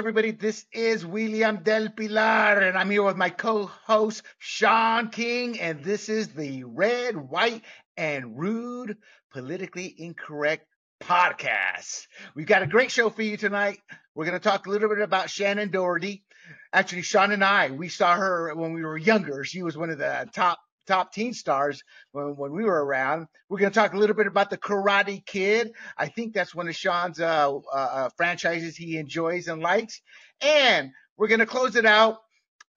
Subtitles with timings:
[0.00, 0.30] everybody.
[0.30, 5.84] This is William Del Pilar, and I'm here with my co host, Sean King, and
[5.84, 7.62] this is the Red, White,
[7.98, 8.96] and Rude
[9.30, 10.64] Politically Incorrect
[11.02, 12.06] podcast.
[12.34, 13.80] We've got a great show for you tonight.
[14.14, 16.24] We're going to talk a little bit about Shannen Doherty.
[16.72, 19.44] Actually, Sean and I, we saw her when we were younger.
[19.44, 20.60] She was one of the top
[20.90, 23.26] top teen stars when, when we were around.
[23.48, 25.72] We're going to talk a little bit about the Karate Kid.
[25.96, 30.00] I think that's one of Sean's uh, uh, franchises he enjoys and likes.
[30.40, 32.18] And we're going to close it out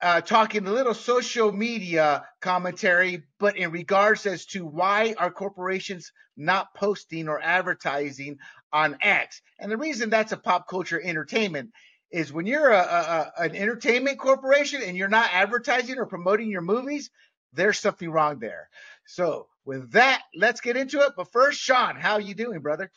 [0.03, 6.11] uh, talking a little social media commentary, but in regards as to why are corporations
[6.35, 8.37] not posting or advertising
[8.73, 9.41] on X.
[9.59, 11.71] And the reason that's a pop culture entertainment
[12.11, 16.61] is when you're a, a, an entertainment corporation and you're not advertising or promoting your
[16.61, 17.09] movies,
[17.53, 18.69] there's something wrong there.
[19.05, 21.13] So with that, let's get into it.
[21.15, 22.91] But first, Sean, how you doing, brother?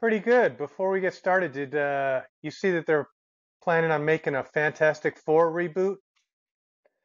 [0.00, 0.58] Pretty good.
[0.58, 3.08] Before we get started, did uh, you see that they're
[3.62, 5.96] planning on making a Fantastic Four reboot?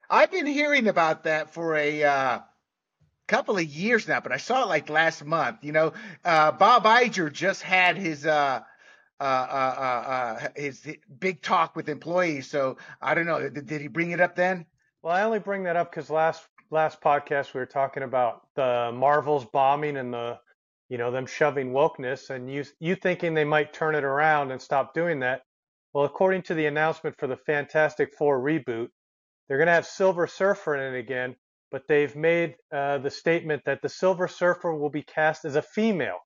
[0.09, 2.39] I've been hearing about that for a uh,
[3.27, 5.59] couple of years now, but I saw it like last month.
[5.61, 5.93] You know,
[6.25, 8.61] uh, Bob Iger just had his uh,
[9.19, 10.85] uh, uh, uh, uh his
[11.19, 12.49] big talk with employees.
[12.49, 13.49] So I don't know.
[13.49, 14.65] Did, did he bring it up then?
[15.01, 18.91] Well, I only bring that up because last last podcast we were talking about the
[18.93, 20.37] Marvels bombing and the
[20.89, 24.61] you know them shoving wokeness and you you thinking they might turn it around and
[24.61, 25.41] stop doing that.
[25.93, 28.89] Well, according to the announcement for the Fantastic Four reboot,
[29.47, 31.35] they're going to have Silver Surfer in it again,
[31.71, 35.63] but they've made uh, the statement that the Silver Surfer will be cast as a
[35.63, 36.19] female.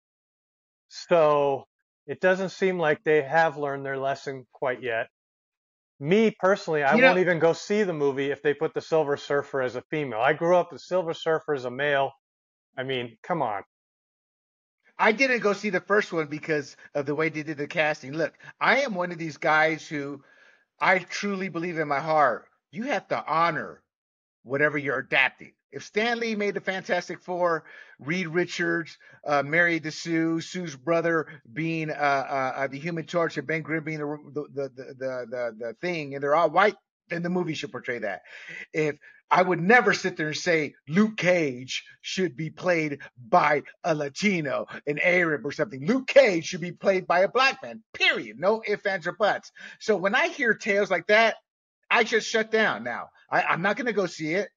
[0.89, 1.63] So
[2.07, 5.07] it doesn't seem like they have learned their lesson quite yet
[6.03, 8.81] me personally, I you won't know, even go see the movie if they put the
[8.81, 10.19] Silver Surfer as a female.
[10.19, 12.11] I grew up the Silver Surfer as a male.
[12.77, 13.63] I mean, come on.
[14.99, 18.13] I didn't go see the first one because of the way they did the casting.
[18.13, 20.23] Look, I am one of these guys who
[20.79, 22.47] I truly believe in my heart.
[22.71, 23.81] You have to honor
[24.43, 25.53] whatever you're adapting.
[25.73, 27.63] If Stan Lee made the Fantastic Four,
[27.99, 33.47] Reed Richards, uh, Mary DeSue, Sue's brother being uh, uh, uh, the Human Torch, and
[33.47, 36.75] Ben Grimm being the the, the the the the thing, and they're all white,
[37.09, 38.21] then the movie should portray that.
[38.71, 38.97] If
[39.31, 44.67] I would never sit there and say Luke Cage should be played by a Latino,
[44.85, 45.87] an Arab, or something.
[45.87, 47.81] Luke Cage should be played by a black man.
[47.93, 48.37] Period.
[48.37, 49.51] No ifs, ands, or buts.
[49.79, 51.37] So when I hear tales like that,
[51.89, 52.83] I just shut down.
[52.83, 54.49] Now I, I'm not going to go see it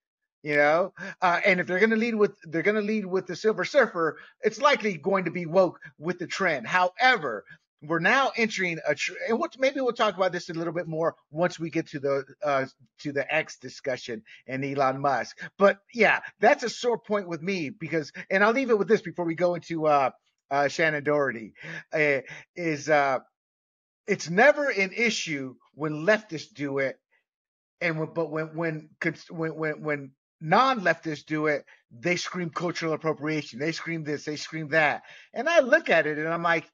[0.47, 0.93] you know
[1.23, 3.65] uh, and if they're going to lead with they're going to lead with the silver
[3.65, 7.45] surfer it's likely going to be woke with the trend however
[7.83, 10.89] we're now entering a tr- and what maybe we'll talk about this a little bit
[10.89, 12.65] more once we get to the uh,
[13.01, 15.39] to the X discussion and Elon Musk.
[15.59, 19.03] But yeah, that's a sore point with me because and I'll leave it with this
[19.03, 20.11] before we go into uh,
[20.51, 21.53] uh, Shannen Doherty
[21.93, 22.23] uh,
[22.57, 23.19] is uh,
[24.07, 26.97] it's never an issue when leftists do it
[27.81, 28.89] and when, but when when
[29.31, 30.11] when when when
[30.41, 33.59] non-leftists do it, they scream cultural appropriation.
[33.59, 35.03] They scream this, they scream that.
[35.33, 36.71] And I look at it and I'm like,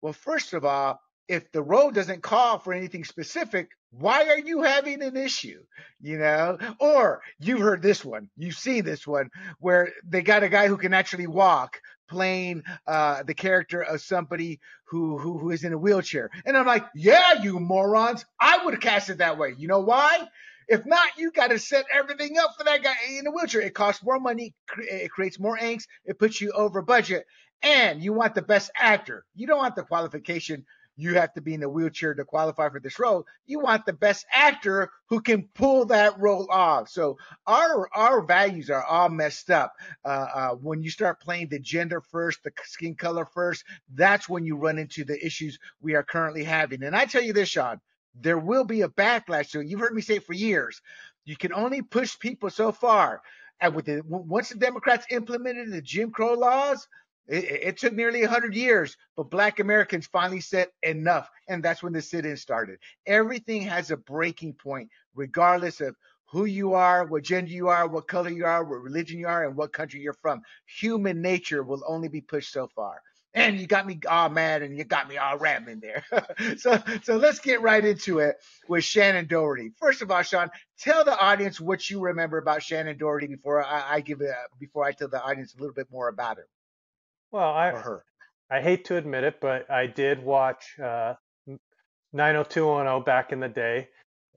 [0.00, 4.62] well, first of all, if the role doesn't call for anything specific, why are you
[4.62, 5.62] having an issue?
[6.00, 10.48] You know, or you've heard this one, you've seen this one where they got a
[10.48, 15.64] guy who can actually walk playing uh, the character of somebody who, who who is
[15.64, 16.30] in a wheelchair.
[16.44, 19.54] And I'm like, yeah, you morons, I would have cast it that way.
[19.56, 20.28] You know why?
[20.72, 23.60] If not, you got to set everything up for that guy in a wheelchair.
[23.60, 24.54] It costs more money.
[24.78, 25.86] It creates more angst.
[26.06, 27.26] It puts you over budget.
[27.62, 29.26] And you want the best actor.
[29.34, 30.64] You don't want the qualification.
[30.96, 33.26] You have to be in a wheelchair to qualify for this role.
[33.44, 36.88] You want the best actor who can pull that role off.
[36.88, 39.74] So our our values are all messed up.
[40.06, 44.46] Uh, uh, when you start playing the gender first, the skin color first, that's when
[44.46, 46.82] you run into the issues we are currently having.
[46.82, 47.78] And I tell you this, Sean,
[48.14, 49.66] there will be a backlash to it.
[49.66, 50.80] You've heard me say it for years.
[51.24, 53.22] You can only push people so far.
[53.60, 56.88] And with the once the Democrats implemented the Jim Crow laws,
[57.28, 61.92] it, it took nearly 100 years, but Black Americans finally said enough, and that's when
[61.92, 62.78] the sit-in started.
[63.06, 65.94] Everything has a breaking point, regardless of
[66.24, 69.46] who you are, what gender you are, what color you are, what religion you are,
[69.46, 70.42] and what country you're from.
[70.80, 73.00] Human nature will only be pushed so far
[73.34, 76.04] and you got me all mad and you got me all rambling there.
[76.58, 78.36] so so let's get right into it
[78.68, 79.72] with Shannen Doherty.
[79.78, 83.96] First of all, Sean, tell the audience what you remember about Shannen Doherty before I,
[83.96, 86.46] I give it before I tell the audience a little bit more about her.
[87.30, 88.04] Well, I her.
[88.50, 91.14] I hate to admit it, but I did watch uh,
[92.12, 93.88] 90210 back in the day.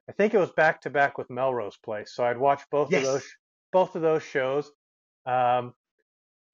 [0.08, 3.06] I think it was back to back with Melrose Place, so I'd watch both yes.
[3.06, 3.28] of those
[3.74, 4.72] both of those shows.
[5.26, 5.74] Um,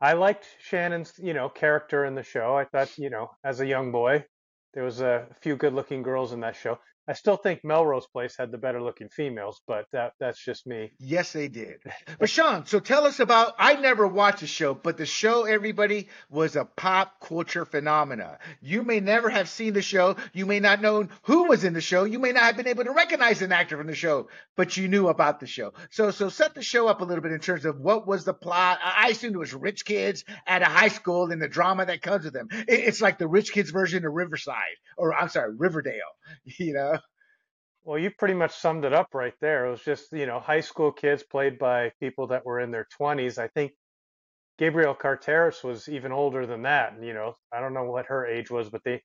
[0.01, 2.57] I liked Shannen's, you know, character in the show.
[2.57, 4.25] I thought, you know, as a young boy,
[4.73, 6.79] there was a few good-looking girls in that show.
[7.11, 10.93] I still think Melrose Place had the better looking females, but that that's just me.
[10.97, 11.81] Yes, they did.
[12.19, 13.53] But Sean, so tell us about.
[13.57, 18.37] I never watched the show, but the show, everybody, was a pop culture phenomena.
[18.61, 20.15] You may never have seen the show.
[20.33, 22.05] You may not know who was in the show.
[22.05, 24.87] You may not have been able to recognize an actor from the show, but you
[24.87, 25.73] knew about the show.
[25.89, 28.33] So, so set the show up a little bit in terms of what was the
[28.33, 28.79] plot.
[28.83, 32.23] I assumed it was rich kids at a high school and the drama that comes
[32.23, 32.47] with them.
[32.67, 36.01] It's like the rich kids version of Riverside, or I'm sorry, Riverdale.
[36.57, 36.97] You know.
[37.83, 39.65] Well, you pretty much summed it up right there.
[39.65, 42.87] It was just, you know, high school kids played by people that were in their
[42.99, 43.37] 20s.
[43.39, 43.73] I think
[44.59, 46.93] Gabrielle Carteris was even older than that.
[46.93, 49.01] And, you know, I don't know what her age was, but they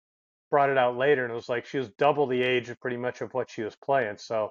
[0.51, 2.99] brought it out later and it was like she was double the age of pretty
[2.99, 4.19] much of what she was playing.
[4.19, 4.51] So,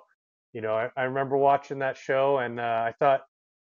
[0.54, 3.22] you know, I, I remember watching that show and uh, I thought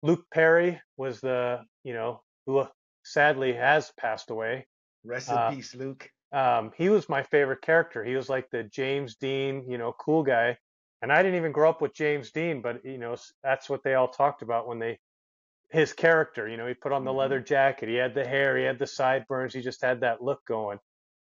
[0.04, 2.66] Luke Perry was the, you know, who
[3.04, 4.68] sadly has passed away.
[5.04, 8.04] Rest in uh, peace, Luke um, he was my favorite character.
[8.04, 10.58] He was like the James Dean, you know, cool guy.
[11.02, 13.94] And I didn't even grow up with James Dean, but you know, that's what they
[13.94, 15.00] all talked about when they
[15.70, 16.48] his character.
[16.48, 17.20] You know, he put on the mm-hmm.
[17.20, 20.44] leather jacket, he had the hair, he had the sideburns, he just had that look
[20.46, 20.80] going.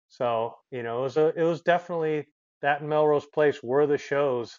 [0.08, 2.26] So you know, it was a, it was definitely
[2.61, 4.58] that Melrose Place were the shows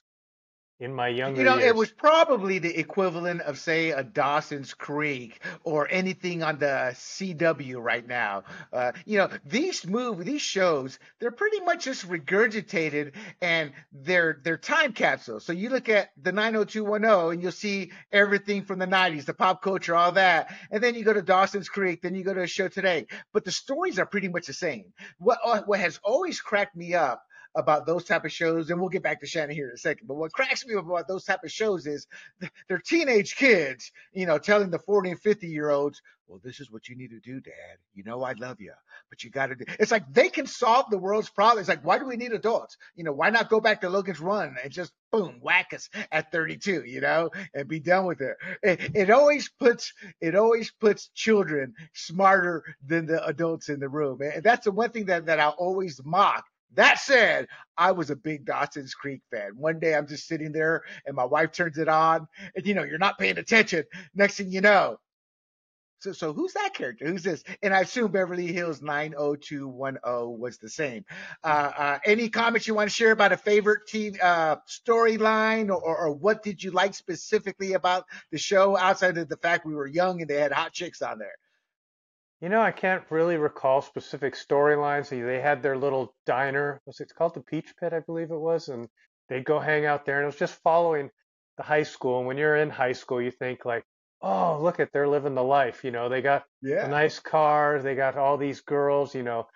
[0.81, 1.69] in my younger you know years.
[1.69, 7.75] it was probably the equivalent of say a dawson's creek or anything on the cw
[7.77, 8.43] right now.
[8.73, 14.57] Uh, you know these move these shows they're pretty much just regurgitated and they're they're
[14.57, 15.45] time capsules.
[15.45, 19.61] So you look at the 90210 and you'll see everything from the 90s the pop
[19.61, 20.51] culture all that.
[20.71, 23.05] And then you go to dawson's creek then you go to a show today.
[23.33, 24.85] But the stories are pretty much the same.
[25.19, 27.23] What uh, what has always cracked me up
[27.55, 30.07] about those type of shows, and we'll get back to Shannen here in a second.
[30.07, 32.07] But what cracks me up about those type of shows is
[32.67, 36.71] they're teenage kids, you know, telling the 40 and 50 year olds, well, this is
[36.71, 37.77] what you need to do, Dad.
[37.93, 38.71] You know I love you,
[39.09, 39.65] but you got to do.
[39.79, 41.67] It's like they can solve the world's problems.
[41.67, 42.77] Like why do we need adults?
[42.95, 46.31] You know, why not go back to Logan's Run and just boom whack us at
[46.31, 48.37] 32, you know, and be done with it.
[48.63, 54.21] It, it always puts it always puts children smarter than the adults in the room,
[54.21, 56.45] and that's the one thing that that I always mock
[56.75, 57.47] that said,
[57.77, 59.51] I was a big Dawson's Creek fan.
[59.55, 62.83] One day I'm just sitting there and my wife turns it on and you know,
[62.83, 63.83] you're not paying attention.
[64.13, 64.97] Next thing you know.
[65.99, 67.05] So, so who's that character?
[67.05, 67.43] Who's this?
[67.61, 71.05] And I assume Beverly Hills 90210 was the same.
[71.43, 75.79] Uh, uh, any comments you want to share about a favorite TV, uh, storyline or,
[75.79, 79.75] or, or what did you like specifically about the show outside of the fact we
[79.75, 81.35] were young and they had hot chicks on there?
[82.41, 85.09] You know, I can't really recall specific storylines.
[85.09, 86.81] They had their little diner.
[86.87, 87.93] Was it called the Peach Pit?
[87.93, 88.89] I believe it was, and
[89.29, 90.17] they'd go hang out there.
[90.17, 91.11] And it was just following
[91.57, 92.17] the high school.
[92.17, 93.85] And when you're in high school, you think like,
[94.23, 95.83] oh, look at they're living the life.
[95.83, 96.83] You know, they got yeah.
[96.85, 97.79] a nice car.
[97.79, 99.13] They got all these girls.
[99.13, 99.47] You know,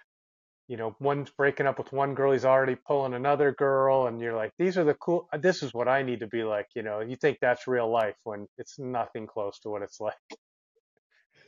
[0.67, 2.33] you know, one's breaking up with one girl.
[2.33, 5.27] He's already pulling another girl, and you're like, these are the cool.
[5.33, 6.67] Uh, this is what I need to be like.
[6.75, 10.13] You know, you think that's real life when it's nothing close to what it's like.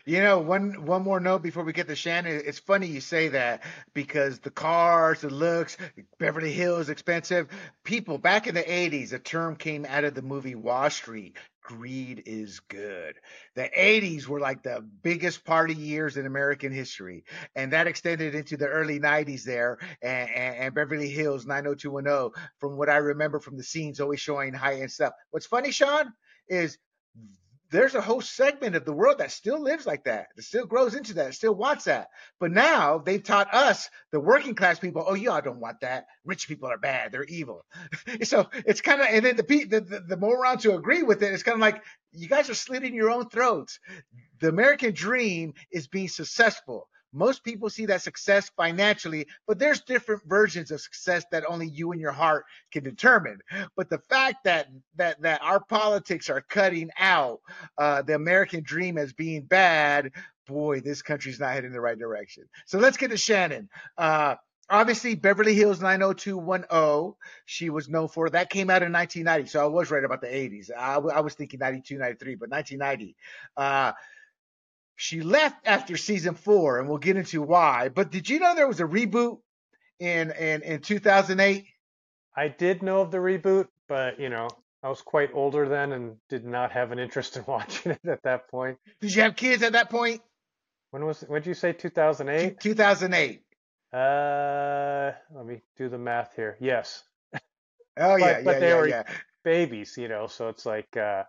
[0.08, 2.42] You know, one one more note before we get to Shannen.
[2.46, 3.64] It's funny you say that
[3.94, 5.76] because the cars, the looks,
[6.18, 7.50] Beverly Hills expensive.
[7.84, 11.36] People back in the '80s, a term came out of the movie Wall Street.
[11.62, 13.16] Greed is good.
[13.56, 18.56] The 80s were like the biggest party years in American history, and that extended into
[18.56, 19.78] the early 90s there.
[20.02, 24.54] And, and, and Beverly Hills 90210, from what I remember from the scenes, always showing
[24.54, 25.12] high end stuff.
[25.32, 26.14] What's funny, Sean,
[26.48, 26.78] is
[27.70, 30.96] there's a whole segment of the world that still lives like that, that still grows
[30.96, 32.08] into that, still wants that.
[32.40, 36.06] But now they've taught us, the working class people, oh, y'all don't want that.
[36.26, 37.12] Rich people are bad.
[37.12, 37.66] They're evil.
[38.24, 41.34] so it's kind of, and then the, the, the, the morons who agree with it,
[41.34, 41.84] it's kind of like,
[42.14, 43.80] you guys are slitting your own throats.
[44.40, 46.88] The American dream is being successful.
[47.18, 51.92] Most people see that success financially, but there's different versions of success that only you
[51.92, 53.40] and your heart can determine.
[53.76, 57.42] But the fact that that that our politics are cutting out
[57.78, 60.12] uh, the American dream as being bad,
[60.46, 62.44] boy, this country's not heading in the right direction.
[62.66, 63.68] So let's get to Shannen.
[63.98, 64.36] Uh,
[64.70, 69.68] obviously Beverly Hills 90210 she was known for that came out in 1990 so I
[69.68, 73.16] was right about the 80s I, I was thinking 92 93 but 1990
[73.56, 73.94] uh,
[74.98, 77.90] she left after season four, and we'll get into why.
[77.90, 79.38] But did you know there was a reboot
[80.00, 81.66] in in, in 2008?
[82.36, 84.50] I did know of the reboot, but you know,
[84.84, 88.24] I was quite older then and did not have an interest in watching it at
[88.24, 88.80] that point.
[89.00, 90.22] Did you have kids at that point?
[90.90, 92.60] When was when did you say 2008?
[92.60, 93.44] 2008.
[93.94, 96.58] Uh, let me do the math here.
[96.60, 97.04] Yes.
[97.98, 99.04] Oh yeah, but, but yeah, they yeah, were yeah.
[99.44, 101.24] babies, you know, so it's like uh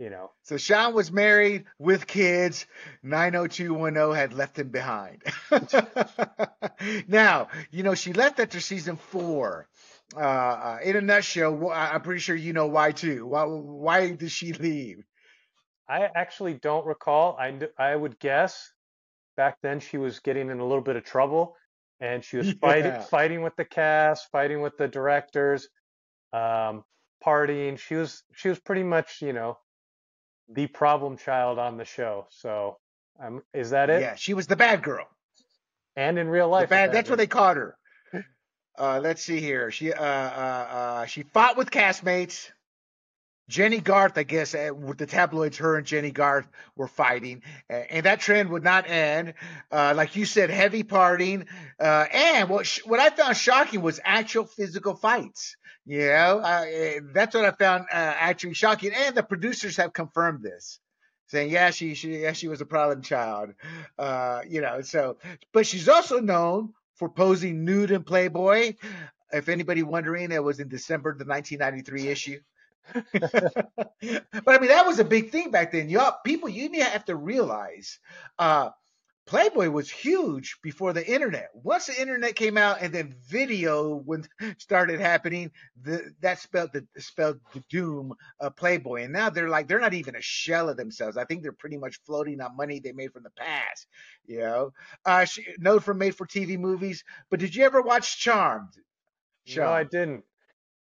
[0.00, 0.32] you know.
[0.42, 2.66] So Sean was married with kids.
[3.02, 5.22] 90210 had left him behind.
[7.06, 9.68] now, you know, she left after season four.
[10.16, 13.26] uh, uh, in a nutshell, I'm pretty sure you know why too.
[13.26, 15.04] Why, why did she leave?
[15.88, 17.36] I actually don't recall.
[17.38, 18.72] I, I would guess
[19.36, 21.56] back then she was getting in a little bit of trouble
[22.00, 22.54] and she was yeah.
[22.60, 25.68] fighting fighting with the cast, fighting with the directors,
[26.32, 26.84] um,
[27.24, 27.78] partying.
[27.78, 29.58] She was she was pretty much, you know,
[30.52, 32.26] the problem child on the show.
[32.30, 32.78] So,
[33.22, 34.00] um, is that it?
[34.02, 35.06] Yeah, she was the bad girl.
[35.96, 37.76] And in real life, bad, that's what they caught her.
[38.78, 39.70] Uh, let's see here.
[39.70, 42.50] She uh, uh, uh, she fought with castmates.
[43.50, 48.06] Jennie Garth, I guess, uh, with the tabloids, her and Jennie Garth were fighting, and
[48.06, 49.34] that trend would not end.
[49.72, 51.46] Uh, like you said, heavy partying,
[51.80, 55.56] uh, and what sh- what I found shocking was actual physical fights.
[55.84, 60.44] You know, eh, that's what I found uh, actually shocking, and the producers have confirmed
[60.44, 60.78] this,
[61.26, 63.50] saying, yeah, she she yeah, she was a problem child.
[63.98, 65.16] Uh, you know, so
[65.52, 68.74] but she's also known for posing nude in Playboy.
[69.32, 72.40] If anybody wondering, it was in December the 1993 issue.
[73.12, 75.88] but I mean, that was a big thing back then.
[75.88, 77.98] Y'all, people, you have to realize,
[78.38, 78.70] uh,
[79.30, 81.50] Playboy was huge before the internet.
[81.54, 84.24] Once the internet came out and then video when
[84.58, 89.04] started happening, the, that spelled the spelled the doom of Playboy.
[89.04, 91.16] And now they're like they're not even a shell of themselves.
[91.16, 93.86] I think they're pretty much floating on money they made from the past.
[94.26, 94.72] You know,
[95.04, 97.04] uh, she, note from made for TV movies.
[97.30, 98.74] But did you ever watch Charmed?
[99.44, 99.66] Sean?
[99.66, 100.24] No, I didn't.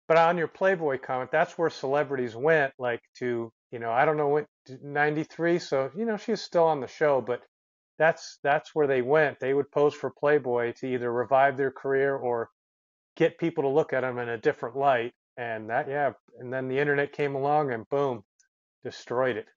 [0.07, 4.17] But on your Playboy comment, that's where celebrities went, like to, you know, I don't
[4.17, 4.45] know what
[4.83, 7.41] 93, so you know, she's still on the show, but
[7.97, 9.39] that's that's where they went.
[9.39, 12.49] They would pose for Playboy to either revive their career or
[13.15, 15.13] get people to look at them in a different light.
[15.37, 18.23] And that, yeah, and then the internet came along and boom,
[18.83, 19.47] destroyed it.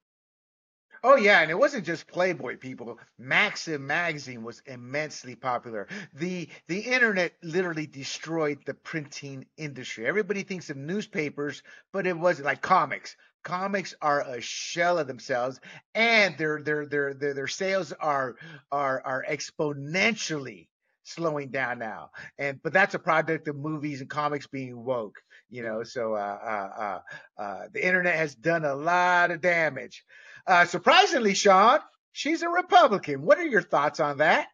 [1.08, 2.98] Oh yeah, and it wasn't just Playboy people.
[3.16, 5.86] Maxim magazine was immensely popular.
[6.14, 10.04] The the internet literally destroyed the printing industry.
[10.04, 13.14] Everybody thinks of newspapers, but it wasn't like comics.
[13.44, 15.60] Comics are a shell of themselves,
[15.94, 18.34] and their their their their, their sales are
[18.72, 20.66] are are exponentially
[21.04, 22.10] slowing down now.
[22.36, 25.20] And but that's a product of movies and comics being woke,
[25.50, 25.84] you know.
[25.84, 30.04] So uh, uh, uh, uh the internet has done a lot of damage.
[30.46, 31.80] Uh, surprisingly, Sean,
[32.12, 33.22] she's a Republican.
[33.22, 34.48] What are your thoughts on that?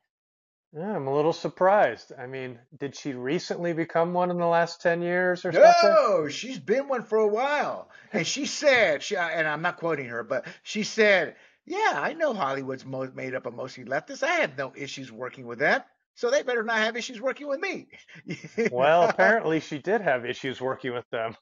[0.75, 2.12] Yeah, I'm a little surprised.
[2.18, 5.90] I mean, did she recently become one in the last 10 years or no, something?
[5.90, 7.90] No, she's been one for a while.
[8.11, 12.32] And she said, she, and I'm not quoting her, but she said, yeah, I know
[12.32, 14.22] Hollywood's made up of mostly leftists.
[14.22, 15.82] I have no issues working with them.
[16.14, 17.88] So they better not have issues working with me.
[18.72, 21.37] well, apparently she did have issues working with them.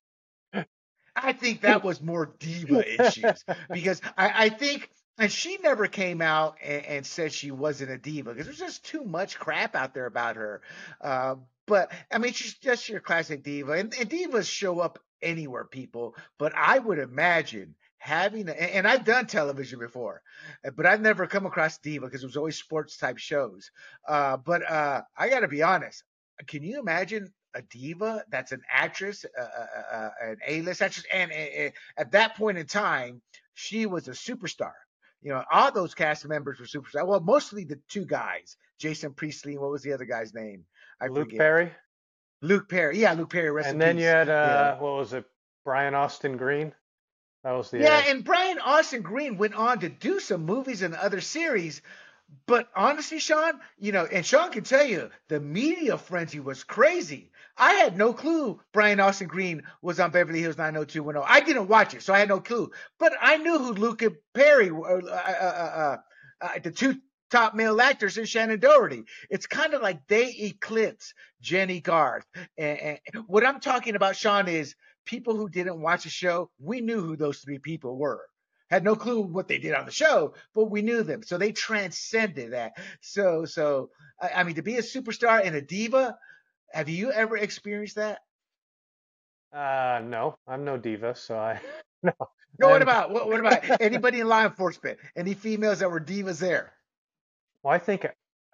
[1.16, 6.20] I think that was more diva issues because I, I think, and she never came
[6.22, 9.94] out and, and, said she wasn't a diva because there's just too much crap out
[9.94, 10.62] there about her.
[11.00, 11.36] Uh,
[11.66, 16.16] but I mean, she's just your classic diva, and, and divas show up anywhere, people.
[16.38, 20.22] But I would imagine having a, and I've done television before,
[20.74, 23.70] but I've never come across diva because it was always sports type shows.
[24.08, 26.02] Uh, but uh, I got to be honest.
[26.46, 31.32] Can you imagine a diva, that's an actress, uh, uh, uh, an A-list actress, and
[31.96, 33.20] at that point in time,
[33.54, 34.72] she was a superstar.
[35.22, 37.06] You know, all those cast members were superstars.
[37.06, 39.58] Well, mostly the two guys, Jason Priestley.
[39.58, 40.64] What was the other guy's name?
[41.00, 41.38] I Luke forget.
[41.38, 41.72] Perry.
[42.42, 42.98] Luke Perry.
[42.98, 43.62] Yeah, Luke Perry.
[43.64, 44.02] And then peace.
[44.02, 44.32] you had uh,
[44.78, 44.82] yeah.
[44.82, 45.24] what was it?
[45.64, 46.72] Brian Austin Green.
[47.44, 47.96] That was the yeah.
[47.96, 51.82] Uh, and Brian Austin Green went on to do some movies and other series,
[52.46, 57.30] but honestly, Sean, you know, and Sean can tell you the media frenzy was crazy.
[57.56, 61.22] I had no clue Brian Austin Green was on Beverly Hills 90210.
[61.28, 62.70] I didn't watch it, so I had no clue.
[62.98, 64.02] But I knew who Luke
[64.34, 65.96] Perry, uh, uh, uh,
[66.40, 66.96] uh, the two
[67.30, 69.04] top male actors in Shannen Doherty.
[69.28, 72.26] It's kind of like they eclipse Jennie Garth.
[72.56, 76.50] And, and what I'm talking about, Sean, is people who didn't watch the show.
[76.58, 78.22] We knew who those three people were
[78.70, 81.22] had no clue what they did on the show, but we knew them.
[81.22, 82.72] So they transcended that.
[83.00, 86.16] So, so, I, I mean, to be a superstar and a diva,
[86.72, 88.20] have you ever experienced that?
[89.52, 91.60] Uh, no, I'm no diva, so I,
[92.02, 92.12] no.
[92.58, 94.98] No, what about, what, what about anybody in law enforcement?
[95.16, 96.72] Any females that were divas there?
[97.62, 98.06] Well, I think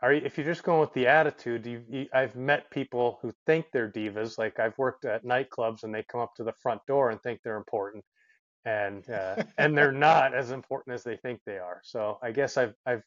[0.02, 3.32] are you, if you're just going with the attitude, you, you, I've met people who
[3.46, 4.38] think they're divas.
[4.38, 7.40] Like I've worked at nightclubs and they come up to the front door and think
[7.42, 8.04] they're important
[8.66, 11.80] and uh, and they're not as important as they think they are.
[11.84, 13.04] So I guess I've I've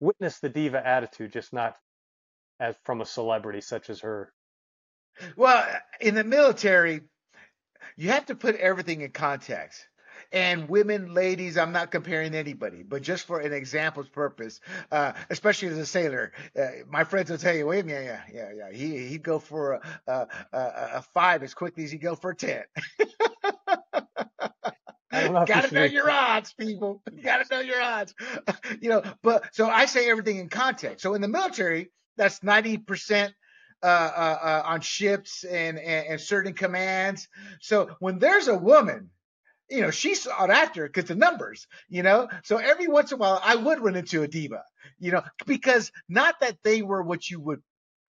[0.00, 1.76] witnessed the diva attitude, just not
[2.60, 4.32] as from a celebrity such as her.
[5.36, 5.64] Well,
[6.00, 7.02] in the military,
[7.96, 9.86] you have to put everything in context.
[10.32, 14.60] And women, ladies, I'm not comparing anybody, but just for an example's purpose,
[14.90, 18.22] uh, especially as a sailor, uh, my friends will tell you, wait a minute, yeah,
[18.32, 20.58] yeah, yeah, he he'd go for a, a, a,
[20.96, 22.64] a five as quickly as he'd go for a ten.
[25.46, 27.02] Gotta know your odds, people.
[27.12, 28.14] You gotta know your odds.
[28.80, 31.02] you know, but so I say everything in context.
[31.02, 33.32] So in the military, that's 90%
[33.82, 37.28] uh, uh, uh, on ships and, and, and certain commands.
[37.60, 39.10] So when there's a woman,
[39.68, 42.28] you know, she's sought after because the numbers, you know.
[42.44, 44.62] So every once in a while, I would run into a diva,
[44.98, 47.62] you know, because not that they were what you would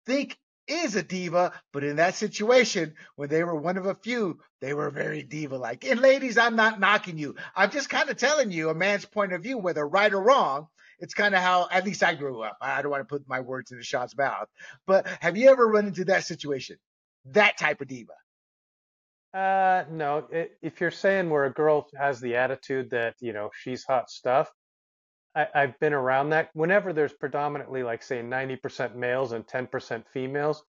[0.06, 4.40] think is a diva, but in that situation, when they were one of a few,
[4.62, 5.86] they were very diva like.
[5.86, 7.36] And ladies, I'm not knocking you.
[7.56, 10.68] I'm just kind of telling you a man's point of view, whether right or wrong.
[11.00, 12.58] It's kind of how, at least I grew up.
[12.62, 14.48] I don't want to put my words in the shot's mouth,
[14.88, 16.78] but have you ever run into that situation?
[17.32, 18.14] That type of diva?
[19.34, 20.26] Uh, no.
[20.62, 24.50] If you're saying where a girl has the attitude that, you know, she's hot stuff,
[25.36, 26.50] I, I've been around that.
[26.54, 30.64] Whenever there's predominantly, like, say, 90% males and 10% females,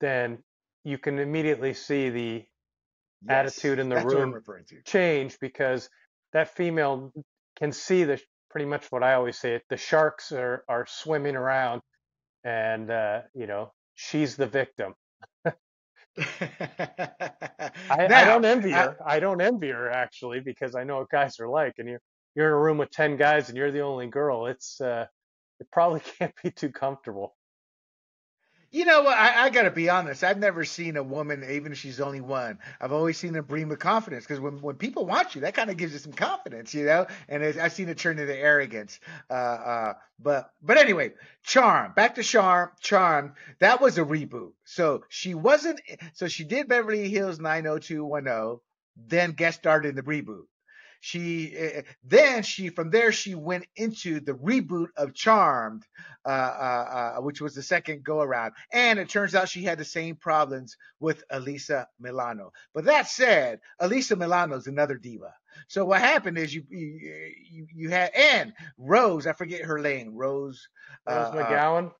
[0.00, 0.38] then
[0.84, 2.44] you can immediately see the
[3.26, 4.40] yes, attitude in the room
[4.84, 5.88] change because
[6.32, 7.12] that female
[7.56, 9.60] can see the pretty much what I always say.
[9.70, 11.82] The sharks are are swimming around,
[12.44, 14.94] and uh, you know she's the victim.
[15.46, 15.52] I,
[18.06, 18.96] now, I, don't envy her.
[19.04, 21.98] I, I, don't envy her actually because I know what guys are like, and you
[22.34, 25.06] you're in a room with 10 guys and you're the only girl, it's uh,
[25.60, 27.34] it probably can't be too comfortable.
[28.72, 29.18] You know what?
[29.18, 30.24] I, I got to be honest.
[30.24, 32.58] I've never seen a woman, even if she's only one.
[32.80, 35.68] I've always seen her bring with confidence because when, when people want you, that kind
[35.68, 37.06] of gives you some confidence, you know.
[37.28, 38.98] And I've seen it turn into arrogance.
[39.28, 41.12] Uh, uh, but but anyway,
[41.42, 41.92] Charm.
[41.94, 42.70] Back to Charm.
[42.80, 43.34] Charm.
[43.60, 44.52] That was a reboot.
[44.64, 45.78] So she wasn't.
[46.14, 48.58] So she did Beverly Hills 90210.
[48.96, 50.44] Then guest starred in the reboot.
[51.04, 55.82] She uh, then she from there she went into the reboot of Charmed,
[56.24, 59.78] uh, uh, uh, which was the second go around, and it turns out she had
[59.78, 62.52] the same problems with Alyssa Milano.
[62.72, 65.34] But that said, Alyssa Milano is another diva.
[65.66, 70.68] So what happened is you you you had and Rose, I forget her name, Rose.
[71.08, 71.90] Rose uh, McGowan.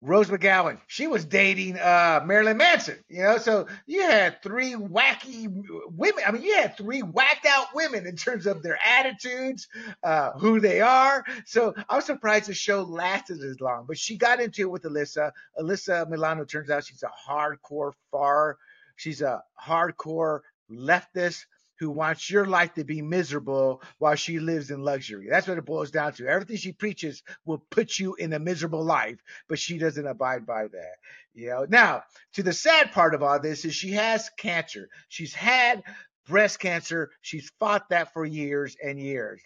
[0.00, 3.38] Rose McGowan, she was dating uh, Marilyn Manson, you know.
[3.38, 5.52] So you had three wacky
[5.90, 6.22] women.
[6.24, 9.66] I mean, you had three whacked out women in terms of their attitudes,
[10.04, 11.24] uh, who they are.
[11.46, 13.86] So I was surprised the show lasted as long.
[13.88, 15.32] But she got into it with Alyssa.
[15.58, 18.56] Alyssa Milano turns out she's a hardcore far.
[18.94, 21.44] She's a hardcore leftist
[21.78, 25.28] who wants your life to be miserable while she lives in luxury.
[25.30, 26.26] That's what it boils down to.
[26.26, 30.64] Everything she preaches will put you in a miserable life, but she doesn't abide by
[30.68, 30.96] that.
[31.34, 31.66] You know.
[31.68, 32.02] Now,
[32.34, 34.88] to the sad part of all this is she has cancer.
[35.08, 35.82] She's had
[36.26, 37.10] breast cancer.
[37.20, 39.40] She's fought that for years and years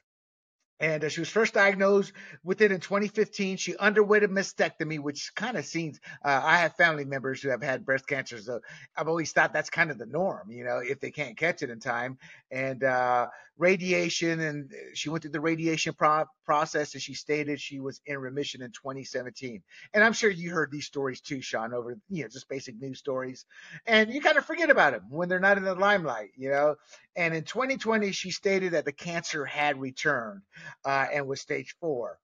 [0.83, 3.57] and uh, she was first diagnosed with it in 2015.
[3.57, 6.01] She underwent a mastectomy, which kind of seems.
[6.25, 8.61] Uh, I have family members who have had breast cancer, so
[8.97, 11.71] I've always thought that's kind of the norm, you know, if they can't catch it
[11.71, 12.19] in time.
[12.51, 13.29] And uh,
[13.63, 18.19] radiation, and she went through the radiation pro- process, and she stated she was in
[18.19, 19.63] remission in 2017.
[19.95, 22.99] And I'm sure you heard these stories too, Sean, over you know just basic news
[22.99, 23.47] stories,
[23.87, 26.75] and you kind of forget about them when they're not in the limelight, you know.
[27.15, 30.43] And in 2020, she stated that the cancer had returned
[30.85, 32.19] uh, and was stage four.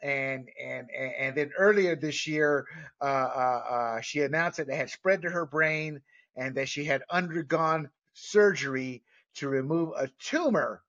[0.00, 2.66] And, and and then earlier this year,
[3.00, 6.02] uh, uh, uh, she announced that it had spread to her brain
[6.36, 9.02] and that she had undergone surgery
[9.36, 10.82] to remove a tumor,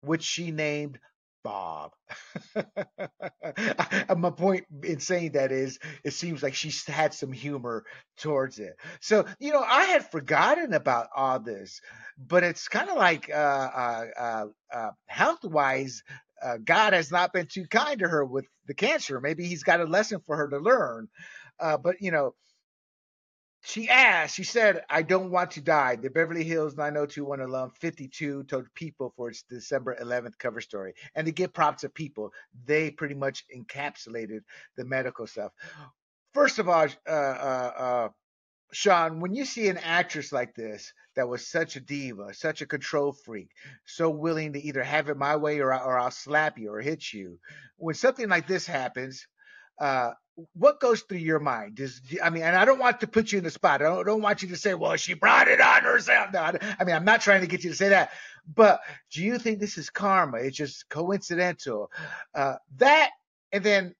[0.00, 0.98] which she named
[1.46, 1.92] Bob.
[4.16, 7.84] My point in saying that is, it seems like she's had some humor
[8.18, 8.74] towards it.
[9.00, 11.80] So, you know, I had forgotten about all this,
[12.18, 16.02] but it's kind of like uh, uh, uh, uh health wise,
[16.42, 19.20] uh, God has not been too kind to her with the cancer.
[19.20, 21.06] Maybe he's got a lesson for her to learn.
[21.60, 22.34] Uh, but, you know,
[23.66, 25.96] she asked, she said, I don't want to die.
[25.96, 30.94] The Beverly Hills 90210 alum 52 told People for its December 11th cover story.
[31.16, 32.32] And to give props to People,
[32.64, 34.42] they pretty much encapsulated
[34.76, 35.50] the medical stuff.
[36.32, 38.08] First of all, uh, uh, uh,
[38.72, 42.66] Sean, when you see an actress like this that was such a diva, such a
[42.66, 43.50] control freak,
[43.84, 47.12] so willing to either have it my way or, or I'll slap you or hit
[47.12, 47.40] you,
[47.78, 49.26] when something like this happens,
[49.78, 50.12] uh,
[50.52, 51.76] what goes through your mind?
[51.76, 53.80] Does I mean, and I don't want to put you in the spot.
[53.80, 56.84] I don't, don't want you to say, "Well, she brought it on herself." No, I
[56.84, 58.10] mean, I'm not trying to get you to say that.
[58.52, 58.80] But
[59.12, 60.38] do you think this is karma?
[60.38, 61.90] It's just coincidental.
[62.34, 63.10] Uh, that,
[63.50, 63.94] and then,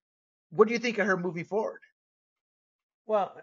[0.51, 1.81] what do you think of her moving forward?
[3.07, 3.35] Well,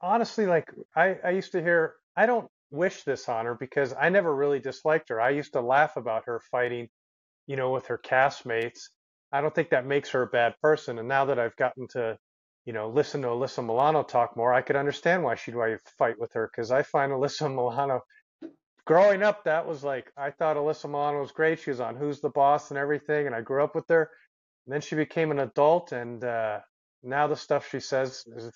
[0.00, 4.08] honestly, like I, I used to hear, I don't wish this on her because I
[4.08, 5.20] never really disliked her.
[5.20, 6.88] I used to laugh about her fighting,
[7.46, 8.88] you know, with her castmates.
[9.32, 10.98] I don't think that makes her a bad person.
[10.98, 12.18] And now that I've gotten to,
[12.64, 15.92] you know, listen to Alyssa Milano talk more, I could understand why she'd want to
[15.98, 18.00] fight with her because I find Alyssa Milano
[18.90, 21.60] growing up, that was like I thought Alyssa Milano was great.
[21.60, 24.10] She was on Who's the Boss and everything, and I grew up with her.
[24.66, 26.58] And then she became an adult, and uh,
[27.02, 28.50] now the stuff she says is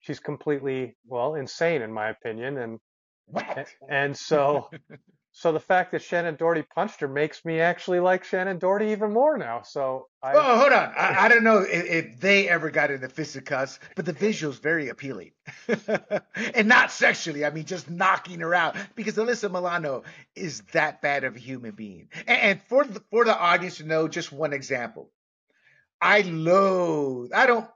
[0.00, 2.58] she's completely well insane in my opinion.
[2.58, 2.78] And
[3.26, 3.68] What?
[3.88, 4.68] and so
[5.32, 9.12] so the fact that Shannen Doherty punched her makes me actually like Shannen Doherty even
[9.12, 9.62] more now.
[9.62, 10.92] So I Oh, hold on.
[10.96, 14.88] I, I don't know if, if they ever got into fisticuffs, but the visual's very
[14.88, 15.30] appealing.
[16.54, 17.44] and not sexually.
[17.44, 20.02] I mean, just knocking her out because Alyssa Milano
[20.34, 22.08] is that bad of a human being.
[22.26, 25.12] And, and for the, for the audience to know just one example,
[26.00, 27.68] I loathe, I don't,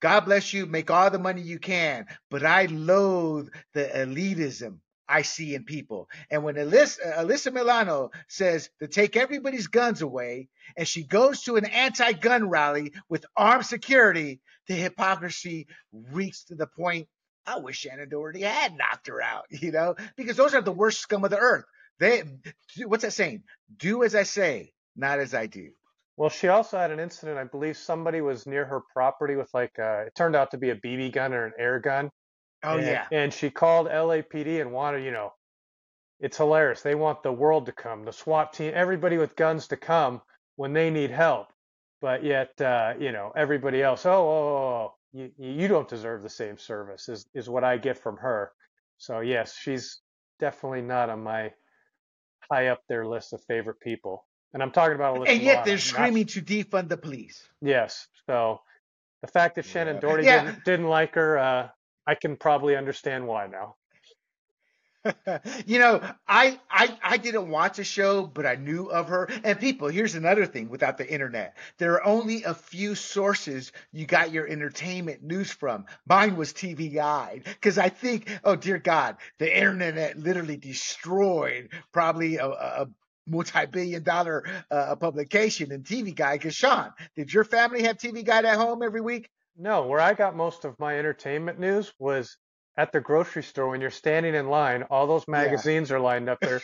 [0.00, 5.22] God bless you, make all the money you can, but I loathe the elitism I
[5.22, 6.08] see in people.
[6.30, 11.56] And when Alyssa, Alyssa Milano says to take everybody's guns away, and she goes to
[11.56, 17.08] an anti gun rally with armed security, the hypocrisy reeks to the point.
[17.46, 21.00] I wish Shannen Doherty had knocked her out, you know, because those are the worst
[21.00, 21.64] scum of the earth.
[21.98, 22.24] They,
[22.84, 23.44] what's that saying?
[23.78, 25.70] Do as I say, not as I do.
[26.16, 27.38] Well, she also had an incident.
[27.38, 30.70] I believe somebody was near her property with like uh, it turned out to be
[30.70, 32.10] a BB gun or an air gun,
[32.62, 33.06] Oh and, yeah.
[33.12, 35.32] and she called LAPD and wanted, you know,
[36.20, 36.82] it's hilarious.
[36.82, 40.22] They want the world to come, the SWAT team, everybody with guns to come
[40.56, 41.48] when they need help.
[42.00, 44.58] But yet, uh, you know, everybody else, oh, oh, oh,
[44.90, 48.52] oh, you, you don't deserve the same service, is, is what I get from her.
[48.98, 50.00] So, yes, she's
[50.40, 51.52] definitely not on my
[52.50, 54.24] high up their list of favorite people.
[54.54, 57.42] And I'm talking about Alyssa And yet Milano, they're not- screaming to defund the police.
[57.60, 58.06] Yes.
[58.26, 58.60] So
[59.22, 60.00] the fact that Shannen Yeah.
[60.00, 60.44] Doherty Yeah.
[60.44, 61.68] didn't, didn't like her, uh,
[62.06, 63.76] I can probably understand why now.
[65.66, 69.28] you know, I, I I didn't watch a show, but I knew of her.
[69.44, 71.56] And people, here's another thing without the internet.
[71.78, 75.86] There are only a few sources you got your entertainment news from.
[76.08, 77.42] Mine was TV Guide.
[77.44, 82.88] Because I think, oh dear God, the internet literally destroyed probably a, a
[83.28, 86.40] multi-billion dollar uh, publication and TV Guide.
[86.40, 89.30] Because Sean, did your family have TV Guide at home every week?
[89.58, 92.36] No, where I got most of my entertainment news was
[92.76, 96.38] at the grocery store when you're standing in line, all those magazines are lined up
[96.40, 96.60] there,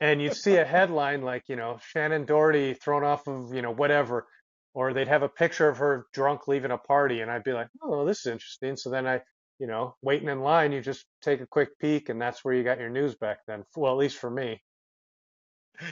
[0.00, 3.70] and you'd see a headline like, you know, Shannen Doherty thrown off of, you know,
[3.70, 4.26] whatever,
[4.74, 7.68] or they'd have a picture of her drunk leaving a party, and I'd be like,
[7.82, 8.76] oh, this is interesting.
[8.76, 9.22] So then I,
[9.58, 12.62] you know, waiting in line, you just take a quick peek, and that's where you
[12.62, 13.64] got your news back then.
[13.74, 14.62] Well, at least for me.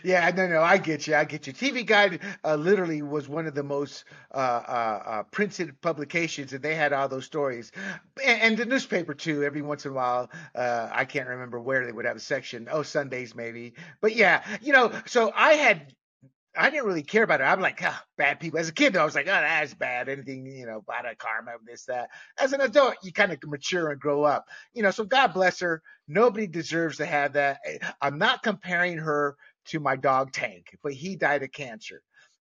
[0.03, 1.15] Yeah, no, no, I get you.
[1.15, 1.53] I get you.
[1.53, 6.63] TV Guide uh, literally was one of the most uh, uh, uh, printed publications, and
[6.63, 7.71] they had all those stories,
[8.25, 9.43] and, and the newspaper too.
[9.45, 12.69] Every once in a while, uh, I can't remember where they would have a section.
[12.71, 13.75] Oh, Sundays maybe.
[14.01, 14.93] But yeah, you know.
[15.07, 15.93] So I had,
[16.59, 17.45] I didn't really care about it.
[17.45, 18.59] I'm like, ah, bad people.
[18.59, 20.09] As a kid, though, I was like, oh, that's bad.
[20.09, 22.09] Anything, you know, bad karma, this, that.
[22.39, 24.47] As an adult, you kind of mature and grow up.
[24.73, 25.83] You know, so God bless her.
[26.09, 27.59] Nobody deserves to have that.
[28.01, 32.03] I'm not comparing her to my dog Tank, but he died of cancer.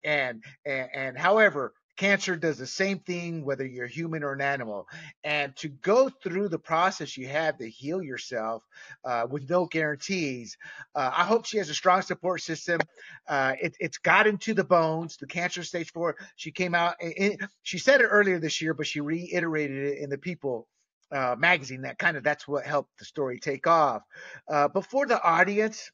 [0.05, 4.87] And, and and however, cancer does the same thing whether you're human or an animal.
[5.25, 8.63] And to go through the process you have to heal yourself
[9.05, 10.57] uh, with no guarantees,
[10.95, 12.81] uh, I hope she has a strong support system.
[13.27, 15.17] Uh, it, it's got into the bones.
[15.17, 16.17] The cancer stage four.
[16.37, 16.95] She came out.
[17.01, 20.69] In, she said it earlier this year, but she reiterated it in the People
[21.13, 21.83] uh, magazine.
[21.83, 24.03] That kind of that's what helped the story take off.
[24.49, 25.91] Uh, but for the audience,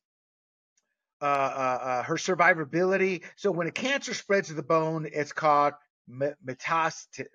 [1.22, 3.22] uh, uh, uh, her survivability.
[3.36, 5.74] So when a cancer spreads to the bone, it's called
[6.10, 7.26] metastasis.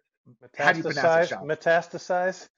[0.58, 1.48] How do you pronounce it, Metastasize, Sean?
[1.48, 2.50] metastasize.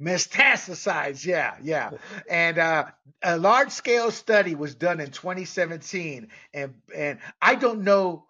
[0.00, 1.92] Metastasize, yeah, yeah.
[2.28, 2.84] And uh,
[3.22, 8.26] a large scale study was done in 2017, and and I don't know.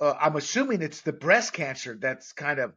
[0.00, 2.74] Uh, I'm assuming it's the breast cancer that's kind of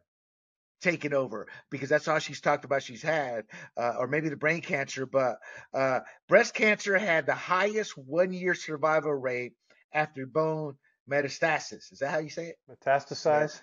[0.79, 3.45] taken over because that's all she's talked about she's had,
[3.77, 5.05] uh, or maybe the brain cancer.
[5.05, 5.37] But
[5.73, 9.53] uh, breast cancer had the highest one year survival rate
[9.93, 10.75] after bone
[11.09, 11.91] metastasis.
[11.91, 12.57] Is that how you say it?
[12.69, 13.61] Metastasize.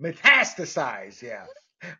[0.00, 1.44] Metastasize, yeah.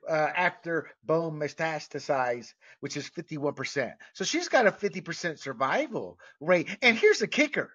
[0.09, 3.93] Uh, after bone metastasize, which is 51%.
[4.13, 6.69] So she's got a 50% survival rate.
[6.83, 7.71] And here's the kicker.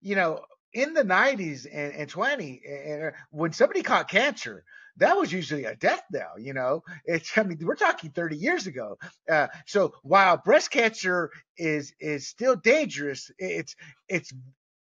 [0.00, 0.40] You know,
[0.74, 4.64] in the 90s and, and 20, and when somebody caught cancer,
[4.98, 6.38] that was usually a death knell.
[6.38, 8.98] You know, it's I mean we're talking 30 years ago.
[9.30, 13.74] Uh, so while breast cancer is is still dangerous, it's
[14.08, 14.32] it's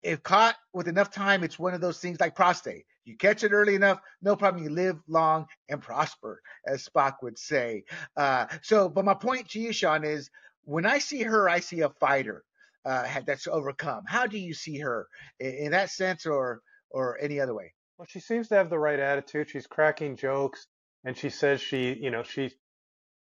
[0.02, 2.84] if caught with enough time, it's one of those things like prostate.
[3.04, 4.62] You catch it early enough, no problem.
[4.62, 7.84] You live long and prosper, as Spock would say.
[8.16, 10.30] Uh, so, but my point to you, Sean, is
[10.64, 12.44] when I see her, I see a fighter
[12.84, 14.04] uh, that's overcome.
[14.06, 15.06] How do you see her
[15.40, 17.72] in, in that sense, or or any other way?
[17.98, 19.50] Well, she seems to have the right attitude.
[19.50, 20.66] She's cracking jokes,
[21.04, 22.54] and she says she, you know, she's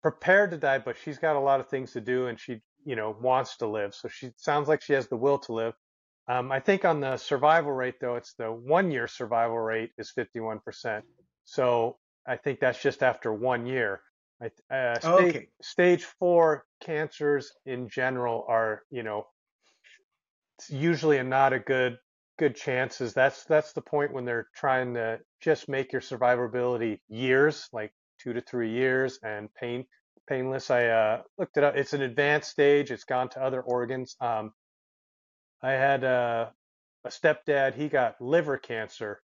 [0.03, 2.97] prepared to die, but she's got a lot of things to do, and she, you
[2.97, 3.95] know, wants to live.
[3.95, 5.75] So she sounds like she has the will to live.
[6.27, 11.03] Um, I think on the survival rate, though, it's the one-year survival rate is 51%.
[11.45, 14.01] So I think that's just after one year.
[14.71, 15.49] Uh, stage, okay.
[15.63, 19.27] stage four cancers in general are, you know,
[20.71, 21.99] usually a not a good
[22.39, 23.15] good chances.
[23.15, 28.33] That's that's the point when they're trying to just make your survivability years, like two
[28.33, 29.87] to three years, and pain
[30.29, 30.71] painless.
[30.71, 31.77] I uh, looked it up.
[31.77, 32.91] It's an advanced stage.
[32.91, 34.17] It's gone to other organs.
[34.21, 34.53] Um,
[35.63, 36.53] I had a,
[37.05, 37.75] a stepdad.
[37.75, 39.21] He got liver cancer,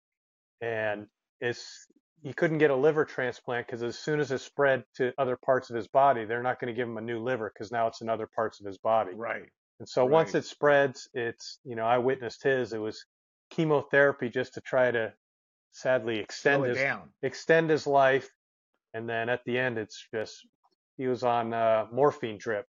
[0.60, 1.06] and
[1.40, 1.86] it's
[2.22, 5.70] he couldn't get a liver transplant because as soon as it spread to other parts
[5.70, 8.00] of his body, they're not going to give him a new liver because now it's
[8.00, 9.14] in other parts of his body.
[9.14, 9.50] Right.
[9.80, 10.10] And so right.
[10.10, 12.72] once it spreads, it's you know I witnessed his.
[12.72, 13.04] It was
[13.50, 15.12] chemotherapy just to try to
[15.72, 17.10] sadly extend his down.
[17.22, 18.28] extend his life,
[18.94, 20.46] and then at the end it's just
[20.96, 22.66] he was on a morphine drip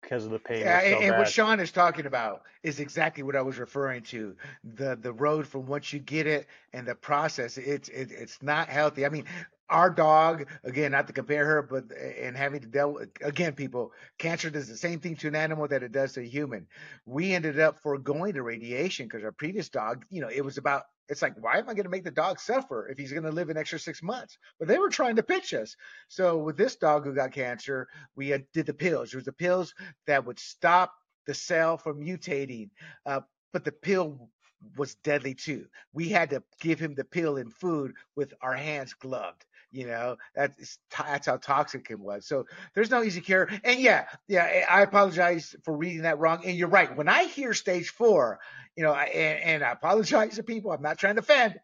[0.00, 0.60] because of the pain.
[0.60, 4.02] Yeah, and, so and what Sean is talking about is exactly what I was referring
[4.04, 4.36] to.
[4.76, 8.68] The the road from once you get it and the process, it's it, it's not
[8.68, 9.04] healthy.
[9.04, 9.24] I mean,
[9.70, 13.92] our dog again not to compare her but and having to deal with again people
[14.16, 16.66] cancer does the same thing to an animal that it does to a human
[17.04, 20.84] we ended up foregoing the radiation because our previous dog you know it was about
[21.08, 23.30] it's like why am i going to make the dog suffer if he's going to
[23.30, 25.76] live an extra six months but they were trying to pitch us
[26.08, 29.74] so with this dog who got cancer we did the pills there was the pills
[30.06, 30.92] that would stop
[31.26, 32.70] the cell from mutating
[33.06, 33.20] uh,
[33.52, 34.30] but the pill
[34.76, 35.66] was deadly too.
[35.92, 39.44] We had to give him the pill and food with our hands gloved.
[39.70, 42.26] You know, that's that's how toxic it was.
[42.26, 43.48] So there's no easy cure.
[43.64, 46.42] And yeah, yeah, I apologize for reading that wrong.
[46.44, 46.96] And you're right.
[46.96, 48.40] When I hear stage four,
[48.76, 50.70] you know, and, and I apologize to people.
[50.70, 51.58] I'm not trying to offend,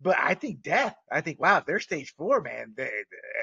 [0.00, 0.96] but I think death.
[1.10, 2.90] I think wow, if they're stage four, man, they,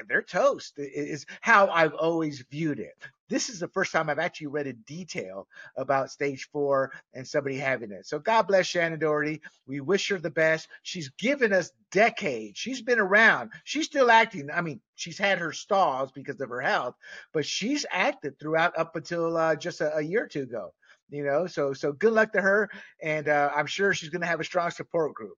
[0.08, 0.74] they're toast.
[0.78, 2.94] Is how I've always viewed it.
[3.28, 7.58] This is the first time I've actually read in detail about stage four and somebody
[7.58, 8.06] having it.
[8.06, 9.42] So God bless Shannen Doherty.
[9.66, 10.68] We wish her the best.
[10.84, 12.58] She's given us decades.
[12.58, 13.50] She's been around.
[13.64, 14.50] She's still acting.
[14.54, 16.96] I mean, she's had her stalls because of her health,
[17.34, 20.74] but she's acted throughout up until uh, just a, a year or two ago
[21.10, 22.68] you know so so good luck to her
[23.00, 25.38] and uh, i'm sure she's going to have a strong support group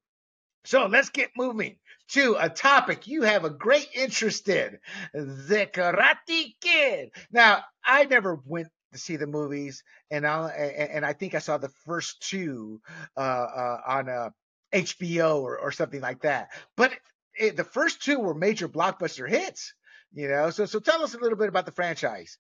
[0.68, 1.78] so let's get moving
[2.10, 4.78] to a topic you have a great interest in
[5.14, 7.12] the Karate Kid.
[7.32, 11.58] Now, I never went to see the movies, and I and I think I saw
[11.58, 12.82] the first two
[13.16, 14.30] uh, uh, on uh,
[14.74, 16.50] HBO or, or something like that.
[16.76, 16.92] But
[17.40, 19.74] it, the first two were major blockbuster hits,
[20.14, 20.50] you know.
[20.50, 22.38] So so tell us a little bit about the franchise.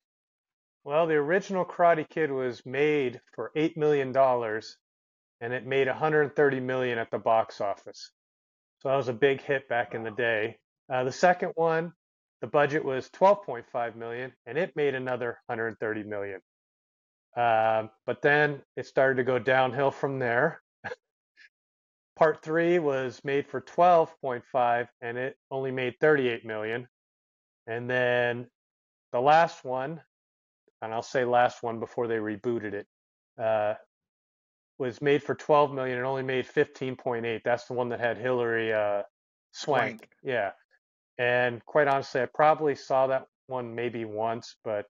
[0.84, 4.76] Well, the original Karate Kid was made for eight million dollars,
[5.40, 8.12] and it made 130 million at the box office.
[8.80, 10.58] So that was a big hit back in the day.
[10.92, 11.94] Uh, the second one,
[12.42, 16.40] the budget was 12.5 million, and it made another 130 million.
[17.36, 20.62] Um, but then it started to go downhill from there.
[22.16, 26.88] Part three was made for 12.5, and it only made 38 million.
[27.66, 28.48] And then
[29.12, 30.02] the last one,
[30.82, 32.88] and I'll say last one before they rebooted it,
[33.40, 33.74] uh,
[34.80, 37.42] was made for 12 million and only made 15.8.
[37.44, 39.04] That's the one that had Hillary uh,
[39.52, 40.00] Swank.
[40.00, 40.10] Swank.
[40.24, 40.52] Yeah.
[41.18, 44.86] And quite honestly, I probably saw that one maybe once, but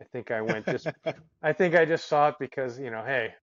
[0.00, 0.88] I think I went just
[1.42, 3.34] I think I just saw it because, you know, hey,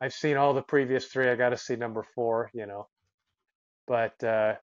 [0.00, 1.28] I've seen all the previous three.
[1.28, 2.88] I got to see number 4, you know.
[3.86, 4.54] But uh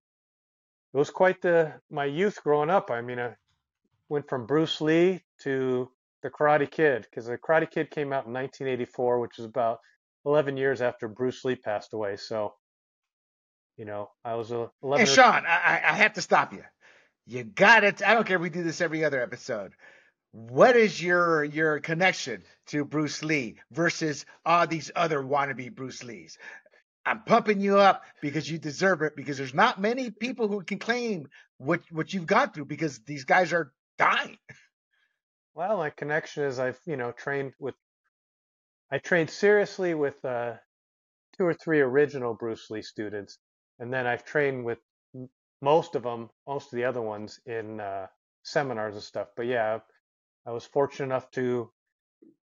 [0.93, 2.89] it was quite the my youth growing up.
[2.89, 3.35] I mean, I
[4.09, 5.91] went from Bruce Lee to
[6.23, 9.79] the Karate Kid because the Karate Kid came out in 1984, which is about
[10.27, 12.17] 11 years after Bruce Lee passed away.
[12.17, 12.53] So,
[13.77, 15.05] you know, I was a 11.
[15.05, 16.63] Hey, Sean, I, I have to stop you.
[17.25, 18.05] You got it.
[18.05, 19.73] I don't care if we do this every other episode.
[20.31, 26.37] What is your your connection to Bruce Lee versus all these other wannabe Bruce Lees?
[27.05, 29.15] I'm pumping you up because you deserve it.
[29.15, 32.65] Because there's not many people who can claim what what you've gone through.
[32.65, 34.37] Because these guys are dying.
[35.55, 37.75] Well, my connection is I've you know trained with
[38.91, 40.55] I trained seriously with uh,
[41.37, 43.39] two or three original Bruce Lee students,
[43.79, 44.79] and then I've trained with
[45.61, 48.07] most of them, most of the other ones in uh,
[48.43, 49.29] seminars and stuff.
[49.35, 49.79] But yeah,
[50.47, 51.71] I was fortunate enough to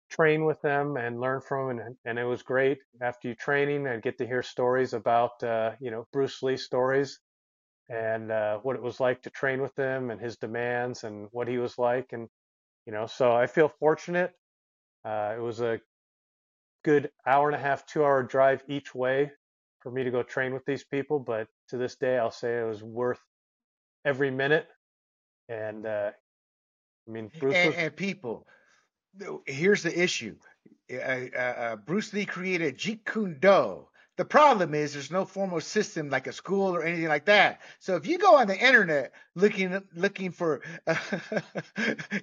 [0.10, 2.80] train with them and learn from them, and, and it was great.
[3.02, 7.20] After you training, I get to hear stories about uh, you know Bruce Lee stories
[7.90, 11.48] and uh, what it was like to train with him and his demands and what
[11.48, 12.30] he was like, and
[12.86, 14.34] you know, so I feel fortunate
[15.06, 15.80] Uh, it was a
[16.84, 19.32] good hour and a half, two hour drive each way
[19.82, 21.20] for me to go train with these people.
[21.20, 23.22] But to this day, I'll say it was worth
[24.06, 24.68] every minute.
[25.48, 26.12] And uh,
[27.08, 28.48] I mean, Bruce And, was, and people,
[29.46, 30.36] here's the issue.
[30.92, 30.98] Uh,
[31.38, 33.88] uh, Bruce Lee created Jeet Kune Do.
[34.20, 37.62] The problem is there's no formal system like a school or anything like that.
[37.80, 40.60] So if you go on the internet looking looking for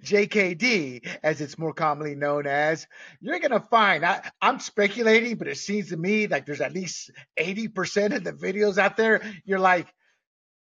[0.04, 2.86] JKD, as it's more commonly known as,
[3.22, 4.04] you're gonna find.
[4.04, 8.34] I, I'm speculating, but it seems to me like there's at least 80% of the
[8.34, 9.22] videos out there.
[9.46, 9.86] You're like,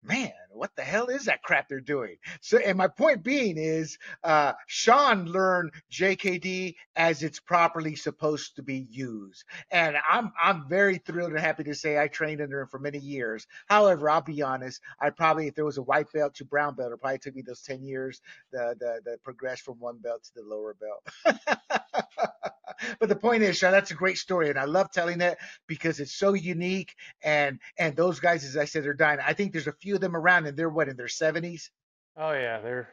[0.03, 2.17] man, what the hell is that crap they're doing?
[2.41, 8.63] So, and my point being is, uh, Sean learned JKD as it's properly supposed to
[8.63, 12.69] be used, and I'm I'm very thrilled and happy to say I trained under him
[12.69, 13.47] for many years.
[13.69, 16.93] However, I'll be honest, I probably if there was a white belt to brown belt,
[16.93, 18.21] it probably took me those ten years
[18.53, 21.39] the the, the progress from one belt to the lower belt.
[23.01, 26.01] but the point is, Sean, that's a great story, and I love telling it because
[26.01, 26.95] it's so unique.
[27.23, 29.21] And and those guys, as I said, they're dying.
[29.25, 31.71] I think there's a few of them around, and they're what in their 70s.
[32.17, 32.89] oh yeah, they're.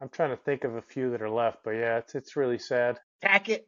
[0.00, 2.58] I'm trying to think of a few that are left, but yeah, it's it's really
[2.58, 2.98] sad.
[3.22, 3.62] Tackett,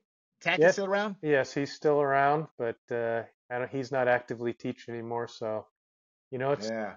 [0.45, 1.17] Tackett's Yes, still around.
[1.23, 5.29] yes, he's still around, but uh, I don't, he's not actively teaching anymore.
[5.29, 5.67] So,
[6.31, 6.95] you know, it's Yeah.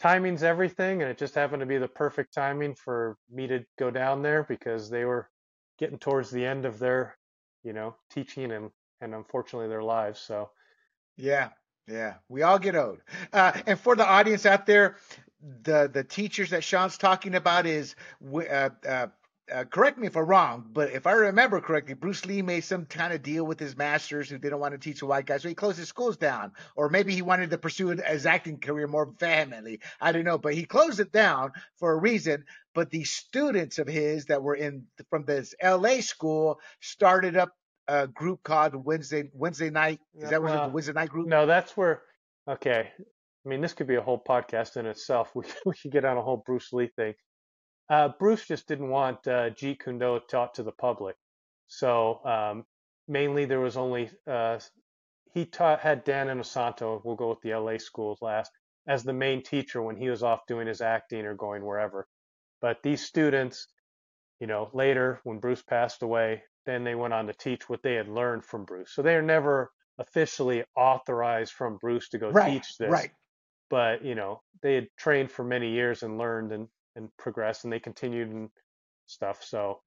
[0.00, 3.90] timing's everything, and it just happened to be the perfect timing for me to go
[3.90, 5.30] down there because they were
[5.78, 7.16] getting towards the end of their,
[7.64, 8.70] you know, teaching and
[9.00, 10.20] and unfortunately their lives.
[10.20, 10.50] So,
[11.16, 11.50] Yeah,
[11.86, 12.98] yeah, we all get old.
[13.32, 14.96] Uh, and for the audience out there,
[15.62, 17.94] the the teachers that Sean's talking about is,
[18.34, 19.06] uh, uh,
[19.50, 22.86] uh, correct me if I'm wrong, but if I remember correctly, Bruce Lee made some
[22.86, 25.48] kind of deal with his masters who didn't want to teach the white guys, so
[25.48, 29.12] he closed his schools down, or maybe he wanted to pursue his acting career more
[29.18, 29.80] vehemently.
[30.00, 32.44] I don't know, but he closed it down for a reason.
[32.74, 36.00] But the students of his that were in from this L.A.
[36.00, 37.50] school started up
[37.88, 40.00] a group called Wednesday Wednesday Night.
[40.14, 40.68] Is that what it was?
[40.68, 41.26] the Wednesday Night group?
[41.26, 42.02] no, that's where.
[42.48, 42.90] Okay,
[43.44, 45.32] I mean, this could be a whole podcast in itself.
[45.34, 47.14] We we could get on a whole Bruce Lee thing.
[47.92, 51.14] Uh, Bruce just didn't want uh, Jeet Kune Do taught to the public.
[51.68, 52.64] So um,
[53.06, 54.58] mainly there was only uh,
[55.34, 58.50] he taught had Dan and Inosanto, we'll go with the LA schools last,
[58.86, 62.06] as the main teacher when he was off doing his acting or going wherever.
[62.62, 63.66] But these students,
[64.40, 67.94] you know, later when Bruce passed away, then they went on to teach what they
[67.94, 68.92] had learned from Bruce.
[68.94, 73.10] So they are never officially authorized from Bruce to go Right, teach this right.
[73.68, 77.72] but you know they had trained for many years and learned and, and progressed and
[77.72, 78.50] they continued and
[79.06, 79.80] stuff so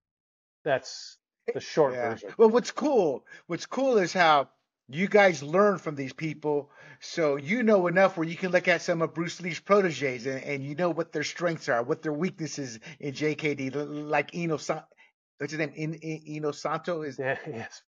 [0.64, 2.10] that's eh, the short Yeah.
[2.10, 4.50] version Well, what's cool, what's cool is how
[4.88, 6.70] you guys learn from these people.
[7.00, 10.44] So you know enough where you can look at some of Bruce Lee's proteges and,
[10.44, 13.74] and you know what their strengths are, what their weaknesses in JKD,
[14.10, 15.72] like Eno, what's his name?
[15.76, 17.82] In, in, Eno Santo is yeah yes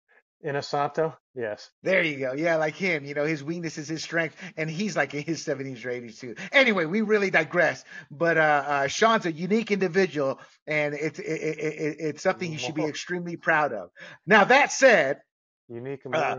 [0.45, 2.33] Inosanto yes there you go.
[2.33, 5.43] Yeah, like him, you know, his weakness is his strength, and he's like in his
[5.45, 6.35] 70s or 80s too.
[6.51, 7.83] Anyway, we really digress.
[8.11, 12.57] But uh, uh, Sean's a unique individual, and it's it, it, it, it's something you
[12.57, 13.89] should be extremely proud of.
[14.25, 15.21] Now that said,
[15.69, 16.35] unique uh,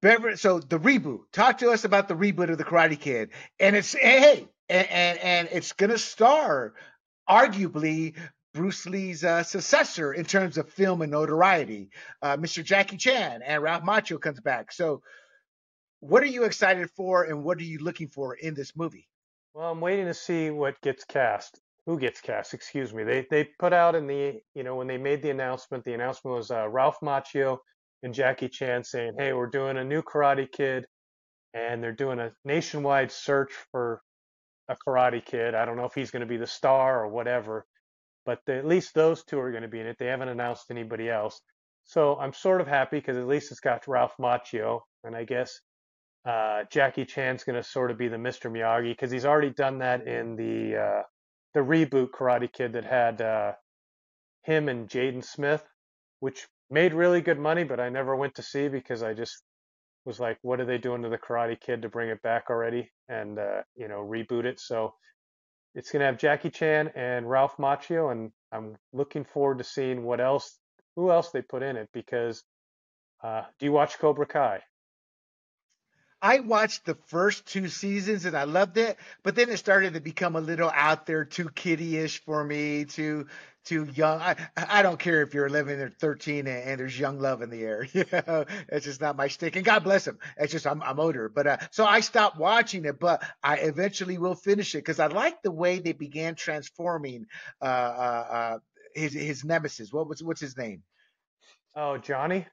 [0.00, 1.20] Beverly, so the reboot.
[1.32, 5.18] Talk to us about the reboot of the Karate Kid, and it's hey, and and,
[5.18, 6.74] and it's gonna star
[7.28, 8.14] arguably
[8.54, 11.90] Bruce Lee's uh, successor in terms of film and notoriety,
[12.22, 12.64] uh, Mr.
[12.64, 14.72] Jackie Chan, and Ralph Macchio comes back.
[14.72, 15.02] So,
[16.00, 19.08] what are you excited for, and what are you looking for in this movie?
[19.54, 23.48] well i'm waiting to see what gets cast who gets cast excuse me they they
[23.60, 26.68] put out in the you know when they made the announcement the announcement was uh,
[26.68, 27.58] ralph macchio
[28.02, 30.84] and jackie chan saying hey we're doing a new karate kid
[31.54, 34.02] and they're doing a nationwide search for
[34.68, 35.54] a Karate Kid.
[35.54, 37.64] I don't know if he's going to be the star or whatever,
[38.24, 39.96] but the, at least those two are going to be in it.
[39.98, 41.40] They haven't announced anybody else.
[41.84, 45.60] So I'm sort of happy because at least it's got Ralph Macchio, and I guess
[46.24, 48.50] uh, Jackie Chan's going to sort of be the Mr.
[48.50, 51.02] Miyagi because he's already done that in the uh,
[51.52, 53.52] the reboot Karate Kid that had uh,
[54.42, 55.64] him and Jaden Smith,
[56.20, 59.42] which made really good money, but I never went to see because I just
[60.04, 62.90] was like, what are they doing to the Karate Kid to bring it back already
[63.08, 64.60] and uh, you know reboot it?
[64.60, 64.94] So
[65.74, 70.20] it's gonna have Jackie Chan and Ralph Macchio, and I'm looking forward to seeing what
[70.20, 70.58] else,
[70.96, 71.88] who else they put in it.
[71.92, 72.42] Because
[73.22, 74.60] uh, do you watch Cobra Kai?
[76.24, 80.00] I watched the first two seasons and I loved it, but then it started to
[80.00, 83.26] become a little out there, too kiddie-ish for me, too
[83.66, 84.22] too young.
[84.22, 87.50] I I don't care if you're 11 or 13 and, and there's young love in
[87.50, 87.86] the air.
[87.92, 89.56] You know, it's just not my stick.
[89.56, 90.18] And God bless him.
[90.38, 94.16] It's just I'm I'm older, but uh, so I stopped watching it, but I eventually
[94.16, 97.26] will finish it because I like the way they began transforming
[97.60, 98.58] uh uh, uh
[98.94, 99.92] his his nemesis.
[99.92, 100.84] What was what's his name?
[101.76, 102.46] Oh, Johnny.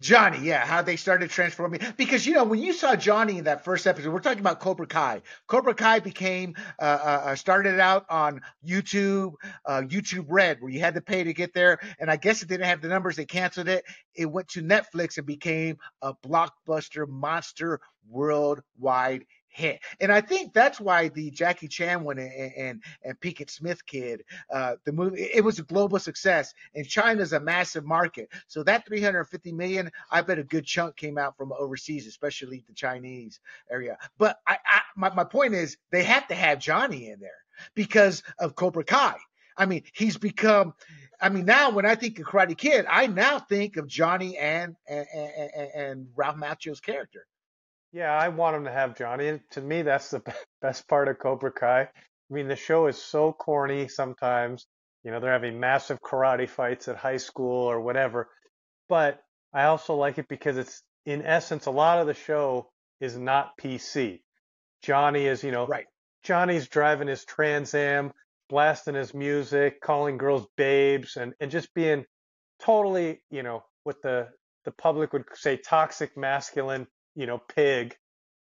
[0.00, 1.80] Johnny, yeah, how they started transforming.
[1.96, 4.86] Because you know, when you saw Johnny in that first episode, we're talking about Cobra
[4.86, 5.22] Kai.
[5.46, 9.32] Cobra Kai became uh, uh, uh, started out on YouTube,
[9.64, 11.78] uh, YouTube Red, where you had to pay to get there.
[11.98, 13.84] And I guess it didn't have the numbers; they canceled it.
[14.14, 19.24] It went to Netflix and became a blockbuster monster worldwide
[19.54, 19.80] hit.
[20.00, 24.74] And I think that's why the Jackie Chan one and and, and Smith kid, uh,
[24.84, 26.52] the movie, it was a global success.
[26.74, 31.18] And China's a massive market, so that 350 million, I bet a good chunk came
[31.18, 33.40] out from overseas, especially the Chinese
[33.70, 33.96] area.
[34.18, 37.30] But I, I my my point is they have to have Johnny in there
[37.74, 39.16] because of Cobra Kai.
[39.56, 40.74] I mean, he's become.
[41.20, 44.74] I mean, now when I think of Karate Kid, I now think of Johnny and
[44.88, 47.26] and, and, and Ralph Macchio's character.
[47.94, 49.28] Yeah, I want him to have Johnny.
[49.28, 50.20] And to me, that's the
[50.60, 51.82] best part of Cobra Kai.
[51.82, 51.88] I
[52.28, 54.66] mean, the show is so corny sometimes.
[55.04, 58.28] You know, they're having massive karate fights at high school or whatever.
[58.88, 59.22] But
[59.52, 62.68] I also like it because it's, in essence, a lot of the show
[63.00, 64.22] is not PC.
[64.82, 65.86] Johnny is, you know, right.
[66.24, 68.12] Johnny's driving his Trans Am,
[68.48, 72.04] blasting his music, calling girls babes, and, and just being
[72.60, 74.30] totally, you know, what the
[74.64, 77.96] the public would say toxic masculine you know, pig.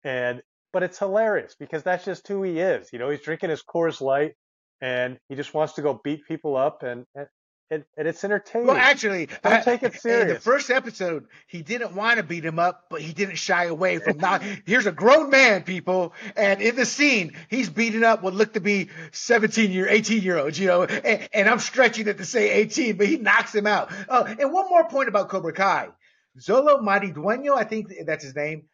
[0.05, 0.43] And,
[0.73, 2.93] but it's hilarious because that's just who he is.
[2.93, 4.35] You know, he's drinking his Coors Light
[4.81, 7.27] and he just wants to go beat people up and, and
[7.73, 8.67] and, and, it's entertaining.
[8.67, 10.23] Well, actually, don't I, take it serious.
[10.29, 13.67] In the first episode, he didn't want to beat him up, but he didn't shy
[13.67, 14.43] away from not.
[14.67, 18.61] Here's a grown man, people, and in the scene, he's beating up what looked to
[18.61, 22.51] be 17 year, 18 year olds, you know, and, and I'm stretching it to say
[22.51, 23.93] 18, but he knocks him out.
[24.09, 25.91] Oh, and one more point about Cobra Kai.
[26.39, 28.68] Xolo Maridueño, I think that's his name.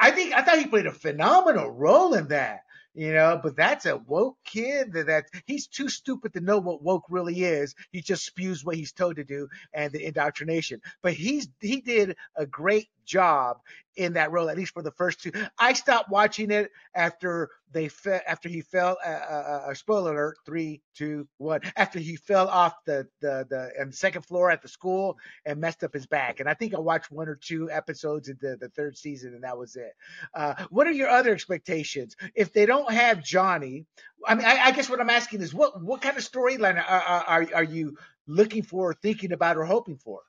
[0.00, 2.60] I think I thought he played a phenomenal role in that
[2.96, 6.82] you know, but that's a woke kid that, that he's too stupid to know what
[6.82, 7.74] woke really is.
[7.92, 10.80] He just spews what he's told to do and the indoctrination.
[11.02, 13.58] But he's he did a great job
[13.96, 15.32] in that role, at least for the first two.
[15.58, 18.98] I stopped watching it after they fe- after he fell.
[19.04, 21.60] Uh, uh, uh, spoiler alert: three, two, one.
[21.76, 25.82] After he fell off the the the, the second floor at the school and messed
[25.82, 26.40] up his back.
[26.40, 29.44] And I think I watched one or two episodes of the the third season, and
[29.44, 29.92] that was it.
[30.34, 33.86] Uh, what are your other expectations if they don't have Johnny?
[34.26, 37.24] I mean, I, I guess what I'm asking is what what kind of storyline are,
[37.26, 37.96] are are you
[38.26, 40.20] looking for, thinking about, or hoping for?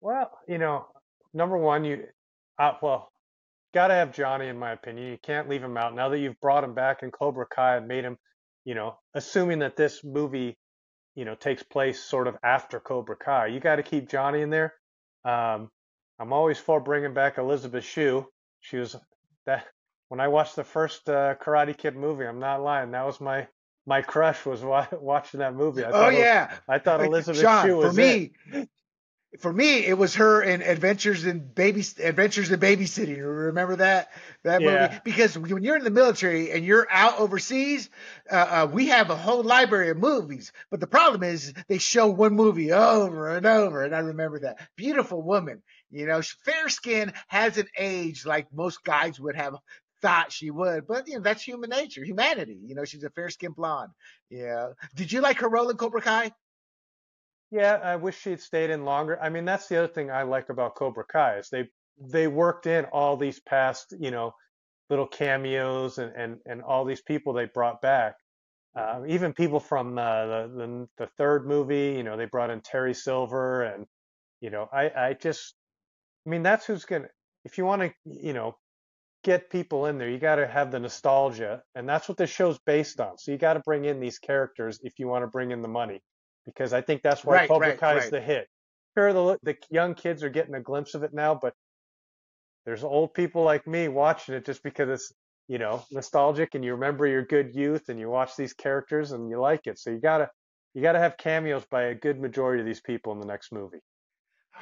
[0.00, 0.86] Well, you know,
[1.36, 2.04] number one, you,
[2.58, 3.12] uh, well,
[3.74, 5.10] got to have Johnny, in my opinion.
[5.10, 5.94] You can't leave him out.
[5.94, 8.16] Now that you've brought him back in Cobra Kai and made him,
[8.64, 10.56] you know, assuming that this movie,
[11.14, 14.50] you know, takes place sort of after Cobra Kai, you got to keep Johnny in
[14.50, 14.74] there.
[15.24, 15.70] Um,
[16.18, 18.26] I'm always for bringing back Elizabeth Shue.
[18.60, 18.96] She was
[19.44, 19.66] that
[20.08, 22.24] when I watched the first uh, Karate Kid movie.
[22.24, 22.92] I'm not lying.
[22.92, 23.46] That was my
[23.86, 24.62] my crush was
[24.92, 25.84] watching that movie.
[25.84, 28.32] I oh yeah, was, I thought Elizabeth Sean, Shue was for me.
[28.52, 28.68] It
[29.40, 33.18] for me, it was her in Adventures in Baby Adventures in Babysitting.
[33.18, 34.10] Remember that
[34.42, 34.88] that yeah.
[34.88, 35.00] movie?
[35.04, 37.88] Because when you're in the military and you're out overseas,
[38.30, 40.52] uh, uh, we have a whole library of movies.
[40.70, 44.58] But the problem is they show one movie over and over, and I remember that
[44.76, 45.62] beautiful woman.
[45.90, 49.54] You know, fair skin hasn't aged like most guys would have
[50.02, 52.58] thought she would, but you know that's human nature, humanity.
[52.64, 53.90] You know, she's a fair skinned blonde.
[54.30, 54.68] Yeah.
[54.94, 56.32] Did you like her role in Cobra Kai?
[57.50, 59.20] Yeah, I wish she had stayed in longer.
[59.22, 61.68] I mean, that's the other thing I like about Cobra Kai is they
[61.98, 64.34] they worked in all these past, you know,
[64.90, 68.16] little cameos and and and all these people they brought back.
[68.76, 72.60] Uh, even people from uh, the, the the third movie, you know, they brought in
[72.62, 73.86] Terry Silver, and
[74.40, 75.54] you know, I I just,
[76.26, 77.08] I mean, that's who's gonna.
[77.44, 78.58] If you want to, you know,
[79.24, 82.58] get people in there, you got to have the nostalgia, and that's what this show's
[82.60, 83.18] based on.
[83.18, 85.68] So you got to bring in these characters if you want to bring in the
[85.68, 86.02] money
[86.46, 88.10] because I think that's why right, Cobra right, right.
[88.10, 88.48] the hit.
[88.96, 91.52] Sure, the the young kids are getting a glimpse of it now, but
[92.64, 95.12] there's old people like me watching it just because it's
[95.48, 99.28] you know nostalgic and you remember your good youth and you watch these characters and
[99.28, 99.78] you like it.
[99.78, 100.30] So you gotta
[100.74, 103.80] you gotta have cameos by a good majority of these people in the next movie.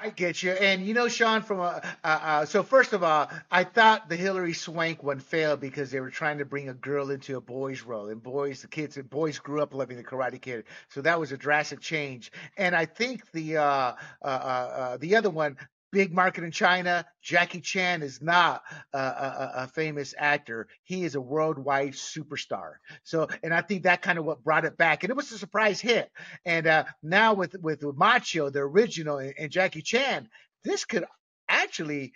[0.03, 0.53] I get you.
[0.53, 4.16] And you know, Sean, from a, uh, uh, so first of all, I thought the
[4.16, 7.82] Hilary Swank one failed because they were trying to bring a girl into a boy's
[7.82, 11.18] role, and boys, the kids, and boys grew up loving the Karate Kid, so that
[11.18, 12.32] was a drastic change.
[12.57, 15.57] And I think the uh, uh, uh, uh the other one,
[15.95, 17.07] big market in China.
[17.22, 20.66] Jackie Chan is not a, a, a, famous actor.
[20.82, 22.72] He is a worldwide superstar.
[23.05, 25.05] So, and I think that kind of what brought it back.
[25.05, 26.11] And it was a surprise hit.
[26.45, 30.28] And uh, now with, with Macchio, the original, and, and Jackie Chan,
[30.64, 31.05] this could
[31.49, 32.12] actually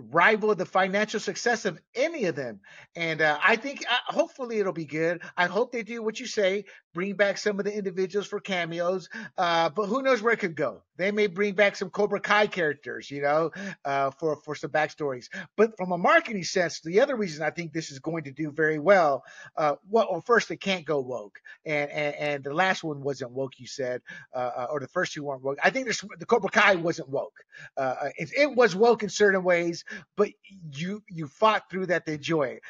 [0.00, 2.60] rival the financial success of any of them.
[2.96, 5.22] And uh, I think uh, hopefully it'll be good.
[5.36, 9.08] I hope they do what you say, bring back some of the individuals for cameos,
[9.38, 10.82] uh, but who knows where it could go?
[10.96, 13.52] They may bring back some Cobra Kai characters, you know,
[13.84, 15.28] uh, for for some backstories.
[15.56, 18.50] But from a marketing sense, the other reason I think this is going to do
[18.50, 19.24] very well,
[19.56, 23.58] uh, well, first it can't go woke, and and, and the last one wasn't woke,
[23.58, 24.02] you said,
[24.34, 25.58] uh, or the first two weren't woke.
[25.62, 25.88] I think
[26.18, 27.34] the Cobra Kai wasn't woke.
[27.76, 29.84] Uh, it, it, was woke in certain ways,
[30.16, 30.30] but
[30.72, 32.62] you you fought through that to enjoy it.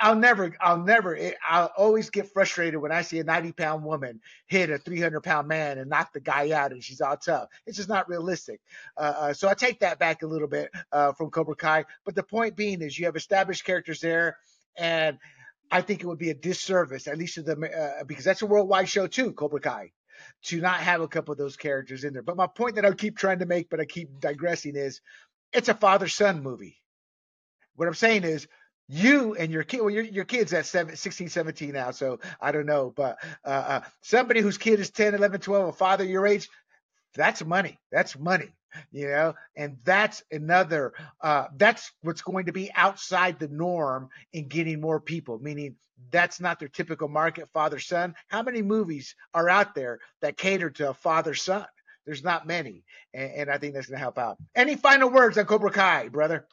[0.00, 1.18] I'll never, I'll never,
[1.48, 5.48] I'll always get frustrated when I see a 90 pound woman hit a 300 pound
[5.48, 7.48] man and knock the guy out and she's all tough.
[7.66, 8.60] It's just not realistic.
[8.96, 11.84] Uh, uh, so I take that back a little bit uh, from Cobra Kai.
[12.04, 14.36] But the point being is you have established characters there
[14.76, 15.18] and
[15.70, 18.46] I think it would be a disservice, at least to the, uh, because that's a
[18.46, 19.92] worldwide show too, Cobra Kai,
[20.44, 22.22] to not have a couple of those characters in there.
[22.22, 25.00] But my point that I keep trying to make, but I keep digressing is
[25.52, 26.76] it's a father son movie.
[27.76, 28.48] What I'm saying is
[28.88, 32.52] you and your kid, well, your, your kid's at seven, 16, 17 now, so I
[32.52, 36.26] don't know, but uh, uh, somebody whose kid is 10, 11, 12, a father your
[36.26, 36.48] age,
[37.14, 37.78] that's money.
[37.92, 38.50] That's money,
[38.90, 44.48] you know, and that's another, uh, that's what's going to be outside the norm in
[44.48, 45.76] getting more people, meaning
[46.10, 48.14] that's not their typical market, father son.
[48.28, 51.66] How many movies are out there that cater to a father son?
[52.08, 54.38] There's not many, and, and I think that's going to help out.
[54.56, 56.46] Any final words on Cobra Kai, brother?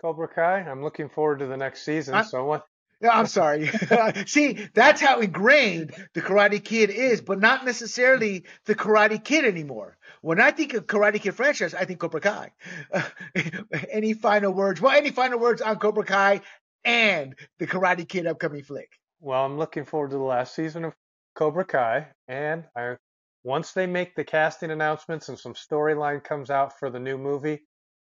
[0.00, 0.60] Cobra Kai.
[0.60, 2.14] I'm looking forward to the next season.
[2.14, 2.64] I'm, so what?
[3.02, 3.70] Yeah, I'm sorry.
[4.26, 9.98] See, that's how ingrained the Karate Kid is, but not necessarily the Karate Kid anymore.
[10.22, 12.52] When I think of Karate Kid franchise, I think Cobra Kai.
[12.90, 13.02] Uh,
[13.90, 14.80] any final words?
[14.80, 16.40] Well, any final words on Cobra Kai
[16.86, 18.88] and the Karate Kid upcoming flick?
[19.20, 20.94] Well, I'm looking forward to the last season of
[21.34, 22.96] Cobra Kai, and I
[23.44, 27.60] once they make the casting announcements and some storyline comes out for the new movie,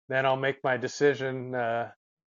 [0.10, 1.92] then I'll make my decision uh,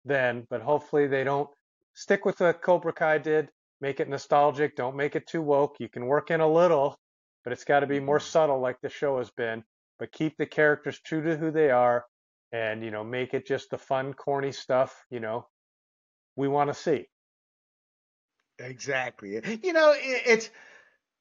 [0.05, 0.45] then.
[0.49, 1.49] But hopefully they don't
[1.93, 3.49] stick with what Cobra Kai did.
[3.79, 4.75] Make it nostalgic.
[4.75, 5.77] Don't make it too woke.
[5.79, 6.99] You can work in a little,
[7.43, 8.29] but it's got to be more mm-hmm.
[8.29, 9.63] subtle, like the show has been.
[9.97, 12.05] But keep the characters true to who they are,
[12.51, 14.95] and you know, make it just the fun, corny stuff.
[15.09, 15.47] You know,
[16.35, 17.07] we want to see.
[18.59, 19.41] Exactly.
[19.63, 20.49] You know, it's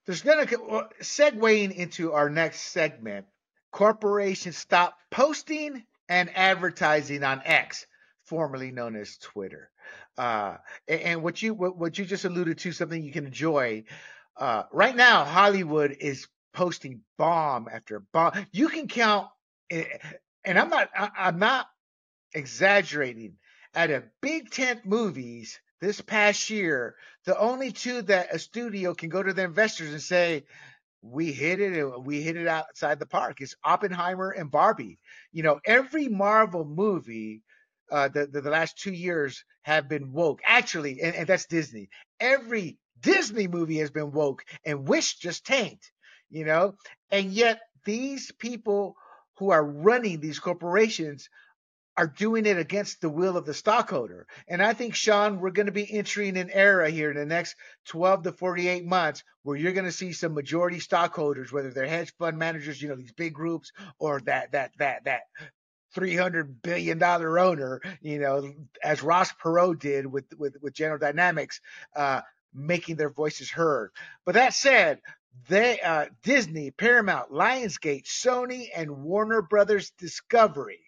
[0.07, 3.27] there's gonna segueing into our next segment.
[3.73, 7.87] Corporations stop posting and advertising on X,
[8.25, 9.71] formerly known as Twitter.
[10.19, 10.57] Uh,
[10.89, 13.85] and, and, what you what, what, you just alluded to, something you can enjoy.
[14.37, 18.33] Uh, right now, Hollywood is posting bomb after bomb.
[18.53, 19.29] You can count,
[19.71, 19.85] eh,
[20.45, 21.69] and I'm not I'm not
[22.35, 23.37] exaggerating.
[23.73, 29.09] At a big tent movies this past year, the only two that a studio can
[29.09, 30.45] go to their investors and say,
[31.03, 33.41] we hit it and we hit it outside the park.
[33.41, 34.99] is Oppenheimer and Barbie.
[35.33, 37.43] You know, every Marvel movie
[37.91, 40.41] uh, the, the, the last two years have been woke.
[40.47, 41.89] Actually, and, and that's Disney.
[42.21, 45.91] Every Disney movie has been woke, and Wish just tanked.
[46.29, 46.75] You know,
[47.11, 48.95] and yet these people
[49.39, 51.29] who are running these corporations
[52.01, 54.27] are doing it against the will of the stockholder.
[54.49, 57.57] And I think, Sean, we're going to be entering an era here in the next
[57.89, 62.15] 12 to 48 months where you're going to see some majority stockholders, whether they're hedge
[62.17, 65.21] fund managers, you know, these big groups, or that, that, that, that
[65.95, 68.51] 300 billion dollar owner, you know,
[68.83, 71.61] as Ross Perot did with, with, with General Dynamics,
[71.95, 72.23] uh,
[72.55, 73.91] making their voices heard.
[74.25, 75.01] But that said,
[75.51, 80.81] they, uh, Disney, Paramount, Lionsgate, Sony, and Warner Brothers Discovery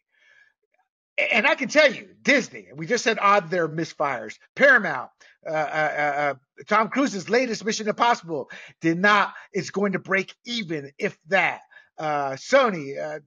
[1.30, 4.38] and I can tell you, Disney, we just said odd their misfires.
[4.54, 5.10] Paramount,
[5.46, 6.34] uh, uh, uh, uh,
[6.68, 8.50] Tom Cruise's latest Mission Impossible
[8.80, 11.60] did not, it's going to break even, if that.
[11.98, 13.20] Uh, Sony, uh,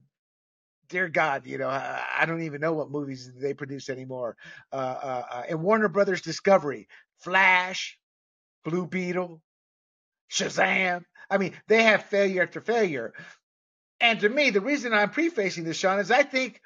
[0.88, 4.36] dear God, you know, I, I, don't even know what movies they produce anymore.
[4.72, 6.88] and Warner Brothers Discovery,
[7.18, 7.98] Flash,
[8.64, 9.40] Blue Beetle,
[10.30, 11.04] Shazam.
[11.30, 13.14] I mean, they have failure after failure.
[14.00, 16.60] And to me, the reason I'm prefacing this, Sean, is I think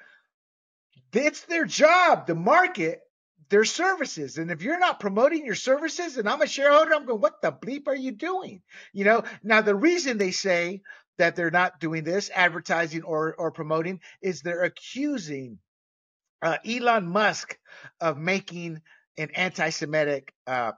[1.13, 3.01] it's their job to market
[3.49, 4.37] their services.
[4.37, 7.51] And if you're not promoting your services and I'm a shareholder, I'm going, what the
[7.51, 8.61] bleep are you doing?
[8.93, 10.81] You know, now the reason they say
[11.17, 15.59] that they're not doing this, advertising or, or promoting, is they're accusing
[16.41, 17.57] uh, Elon Musk
[17.99, 18.81] of making
[19.17, 20.71] an anti Semitic uh,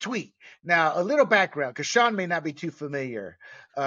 [0.00, 0.32] tweet.
[0.64, 3.38] Now, a little background, because Sean may not be too familiar.
[3.76, 3.82] Uh, uh,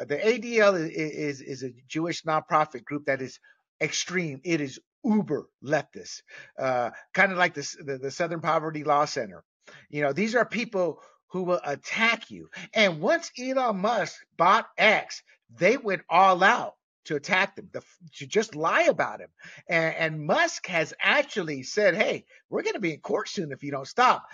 [0.00, 3.38] uh the ADL is, is, is a Jewish nonprofit group that is
[3.80, 4.40] extreme.
[4.44, 6.22] It is uber leftists,
[6.58, 9.44] uh, kind of like the, the, the Southern Poverty Law Center.
[9.88, 12.48] You know, these are people who will attack you.
[12.74, 15.22] And once Elon Musk bought X,
[15.58, 16.74] they went all out
[17.06, 17.70] to attack them,
[18.16, 19.28] to just lie about him.
[19.68, 23.62] And, and Musk has actually said, hey, we're going to be in court soon if
[23.62, 24.26] you don't stop.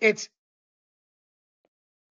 [0.00, 0.28] It's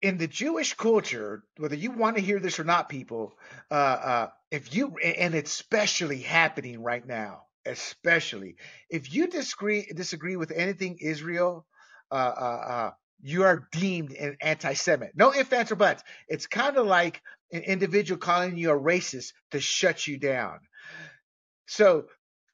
[0.04, 3.32] in the Jewish culture, whether you want to hear this or not, people,
[3.70, 8.56] uh, uh, if you and it's especially happening right now, especially
[8.90, 11.64] if you disagree disagree with anything Israel,
[12.10, 12.90] uh, uh, uh
[13.22, 15.16] you are deemed an anti-Semite.
[15.16, 16.02] No ifs, ands, or buts.
[16.28, 20.58] It's kind of like an individual calling you a racist to shut you down.
[21.64, 22.04] So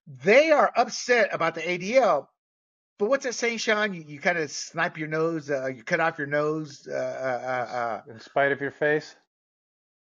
[0.06, 2.28] they are upset about the ADL.
[3.00, 3.94] But what's that saying, Sean?
[3.94, 6.86] You, you kind of snipe your nose, uh, you cut off your nose.
[6.86, 9.16] Uh, uh, uh, in spite of your face?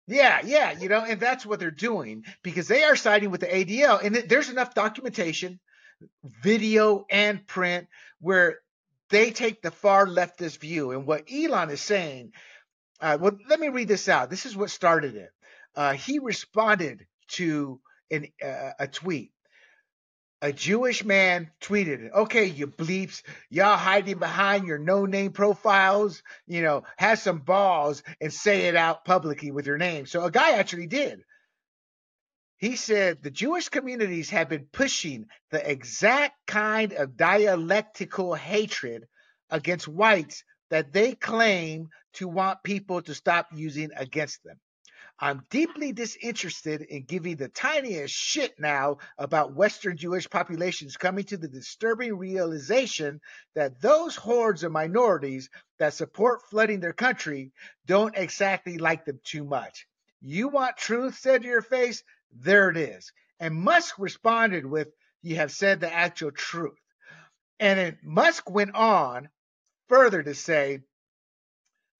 [0.05, 3.47] Yeah, yeah, you know, and that's what they're doing because they are siding with the
[3.47, 4.03] ADL.
[4.03, 5.61] And there's enough documentation,
[6.43, 7.87] video and print,
[8.19, 8.59] where
[9.09, 10.91] they take the far leftist view.
[10.91, 12.33] And what Elon is saying,
[12.99, 14.29] uh, well, let me read this out.
[14.29, 15.29] This is what started it.
[15.73, 17.79] Uh, he responded to
[18.11, 19.31] an, uh, a tweet.
[20.41, 26.61] A Jewish man tweeted, okay, you bleeps, y'all hiding behind your no name profiles, you
[26.61, 30.05] know, have some balls and say it out publicly with your name.
[30.05, 31.23] So a guy actually did.
[32.57, 39.07] He said the Jewish communities have been pushing the exact kind of dialectical hatred
[39.49, 44.57] against whites that they claim to want people to stop using against them.
[45.21, 51.37] I'm deeply disinterested in giving the tiniest shit now about Western Jewish populations coming to
[51.37, 53.19] the disturbing realization
[53.53, 57.51] that those hordes of minorities that support flooding their country
[57.85, 59.87] don't exactly like them too much.
[60.21, 62.03] You want truth said to your face?
[62.31, 63.11] There it is.
[63.41, 64.87] And Musk responded with,
[65.21, 66.79] You have said the actual truth.
[67.59, 69.27] And then Musk went on
[69.89, 70.79] further to say,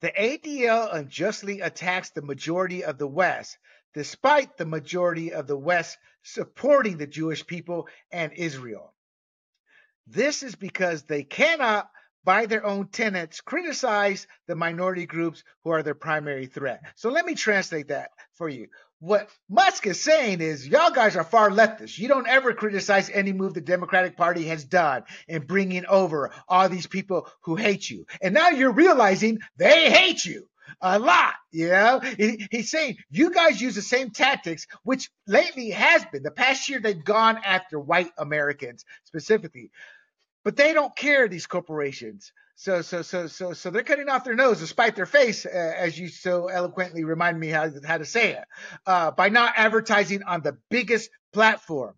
[0.02, 3.58] the ADL unjustly attacks the majority of the West,
[3.94, 8.94] despite the majority of the West supporting the Jewish people and Israel.
[10.08, 11.90] This is because they cannot,
[12.24, 16.82] by their own tenets, criticize the minority groups who are their primary threat.
[16.96, 18.68] So let me translate that for you
[19.00, 21.98] what Musk is saying is y'all guys are far leftists.
[21.98, 26.68] You don't ever criticize any move the Democratic Party has done in bringing over all
[26.68, 28.06] these people who hate you.
[28.22, 30.50] And now you're realizing they hate you
[30.82, 31.34] a lot.
[31.52, 32.02] You know,
[32.52, 36.80] he's saying you guys use the same tactics, which lately has been the past year
[36.80, 39.72] they've gone after white Americans specifically,
[40.44, 41.28] but they don't care.
[41.28, 42.32] These corporations.
[42.60, 45.98] So, so, so, so, so they're cutting off their nose despite their face, uh, as
[45.98, 48.44] you so eloquently remind me how, how to say it,
[48.86, 51.96] uh, by not advertising on the biggest platform.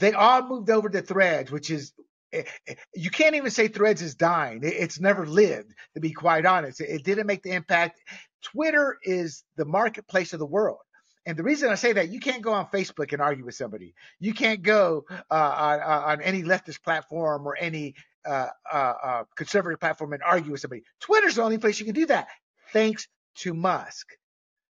[0.00, 1.92] They all moved over to Threads, which is
[2.32, 4.62] eh, eh, you can't even say Threads is dying.
[4.64, 6.80] It's never lived, to be quite honest.
[6.80, 8.00] It didn't make the impact.
[8.42, 10.78] Twitter is the marketplace of the world.
[11.24, 13.94] And the reason I say that, you can't go on Facebook and argue with somebody.
[14.18, 17.94] You can't go uh, on, on, any leftist platform or any
[18.26, 20.82] uh, uh, uh, conservative platform and argue with somebody.
[21.00, 22.28] Twitter's the only place you can do that,
[22.72, 24.06] thanks to Musk.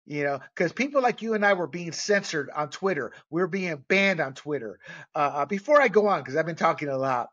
[0.04, 3.12] You know, because people like you and I were being censored on Twitter.
[3.30, 4.80] We're being banned on Twitter.
[5.14, 7.28] Uh, uh before I go on, because I've been talking a lot.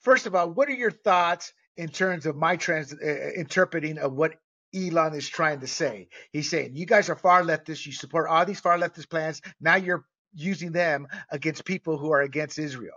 [0.00, 4.14] First of all, what are your thoughts in terms of my trans uh, interpreting of
[4.14, 4.36] what
[4.74, 6.08] Elon is trying to say?
[6.32, 7.84] He's saying you guys are far leftists.
[7.84, 9.42] You support all these far leftist plans.
[9.60, 12.94] Now you're using them against people who are against Israel.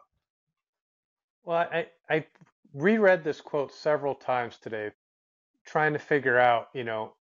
[1.43, 2.25] Well, I, I
[2.73, 4.91] reread this quote several times today,
[5.65, 7.13] trying to figure out, you know,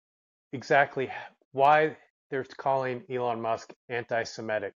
[0.53, 1.09] exactly
[1.51, 1.97] why
[2.29, 4.73] they're calling Elon Musk anti-Semitic.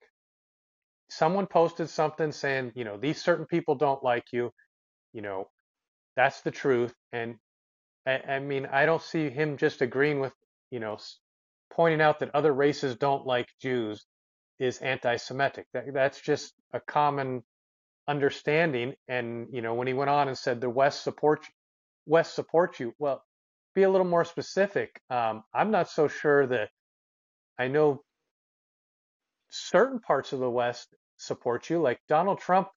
[1.10, 4.52] Someone posted something saying, you know, these certain people don't like you,
[5.14, 5.50] you know,
[6.16, 6.94] that's the truth.
[7.12, 7.36] And
[8.08, 10.34] I, I mean, I don't see him just agreeing with,
[10.70, 10.98] you know,
[11.74, 14.06] pointing out that other races don't like Jews
[14.60, 15.66] is anti-Semitic.
[15.74, 17.44] That, that's just a common
[18.12, 18.94] understanding.
[19.08, 21.48] And you know, when he went on and said the West supports
[22.06, 23.24] West supports you, well,
[23.76, 25.00] be a little more specific.
[25.10, 26.70] Um, I'm not so sure that
[27.58, 28.02] I know
[29.50, 30.88] certain parts of the West
[31.18, 32.68] support you, like Donald Trump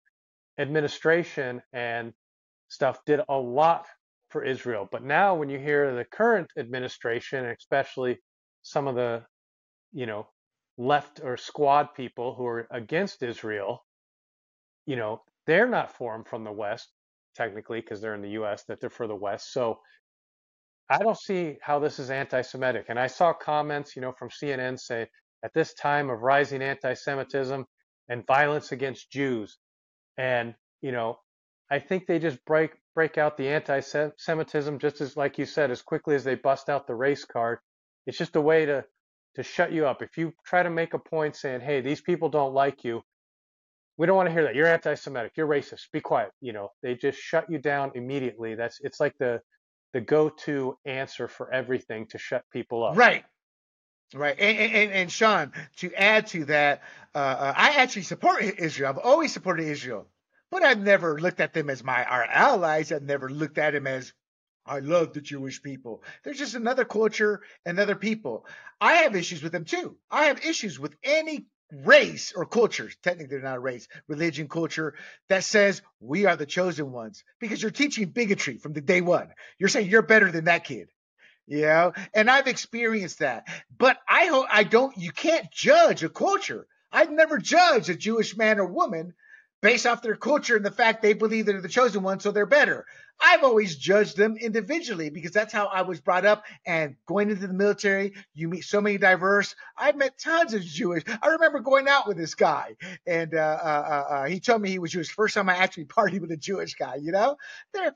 [0.59, 2.12] administration and
[2.68, 3.87] stuff did a lot
[4.30, 4.89] for Israel.
[4.91, 8.18] But now when you hear the current administration, especially
[8.62, 9.22] some of the,
[9.93, 10.28] you know,
[10.76, 13.85] left or squad people who are against Israel,
[14.87, 16.91] you know, they're not formed from the West,
[17.35, 19.53] technically, because they're in the US, that they're for the West.
[19.53, 19.78] So
[20.91, 22.87] I don't see how this is anti Semitic.
[22.89, 25.09] And I saw comments, you know, from CNN say,
[25.45, 27.64] at this time of rising anti Semitism
[28.09, 29.59] and violence against Jews.
[30.18, 31.18] And, you know,
[31.70, 33.80] I think they just break break out the anti
[34.18, 37.59] Semitism just as like you said, as quickly as they bust out the race card.
[38.07, 38.85] It's just a way to
[39.37, 40.03] to shut you up.
[40.03, 43.03] If you try to make a point saying, hey, these people don't like you,
[43.97, 44.55] we don't want to hear that.
[44.55, 45.33] You're anti-Semitic.
[45.37, 45.91] You're racist.
[45.93, 46.31] Be quiet.
[46.41, 48.55] You know, they just shut you down immediately.
[48.55, 49.41] That's it's like the
[49.93, 52.97] the go-to answer for everything to shut people up.
[52.97, 53.25] Right.
[54.13, 54.39] Right.
[54.39, 56.83] And, and, and Sean, to add to that,
[57.15, 58.91] uh, uh, I actually support Israel.
[58.91, 60.09] I've always supported Israel,
[60.51, 62.93] but I've never looked at them as my our allies.
[62.93, 64.13] I've never looked at them as
[64.67, 66.03] I love the Jewish people.
[66.23, 68.47] They're just another culture, another people.
[68.81, 69.97] I have issues with them too.
[70.11, 71.47] I have issues with any
[71.85, 74.95] race or culture, technically they're not a race, religion, culture
[75.29, 79.29] that says we are the chosen ones because you're teaching bigotry from the day one.
[79.59, 80.89] You're saying you're better than that kid.
[81.47, 83.47] Know, and I've experienced that,
[83.77, 86.66] but I hope I don't, you can't judge a culture.
[86.91, 89.12] I've never judged a Jewish man or woman
[89.65, 92.45] based off their culture and the fact they believe they're the chosen one, so they're
[92.45, 92.85] better.
[93.19, 96.45] I've always judged them individually because that's how I was brought up.
[96.67, 99.55] And going into the military, you meet so many diverse.
[99.79, 101.05] I've met tons of Jewish.
[101.23, 104.69] I remember going out with this guy, and uh, uh, uh, uh he told me
[104.69, 105.11] he was Jewish.
[105.11, 106.97] First time I actually partied with a Jewish guy.
[106.97, 107.37] You know,
[107.73, 107.95] they're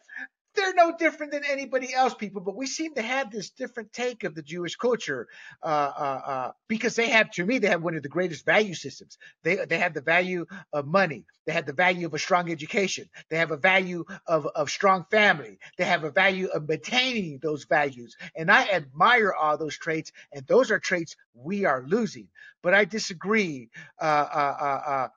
[0.58, 4.24] they're no different than anybody else, people, but we seem to have this different take
[4.24, 5.28] of the Jewish culture
[5.62, 8.74] uh, uh, uh, because they have, to me, they have one of the greatest value
[8.74, 9.16] systems.
[9.44, 11.24] They they have the value of money.
[11.46, 13.08] They have the value of a strong education.
[13.30, 15.58] They have a value of, of strong family.
[15.78, 18.16] They have a value of maintaining those values.
[18.36, 22.28] And I admire all those traits, and those are traits we are losing.
[22.62, 25.08] But I disagree uh, uh,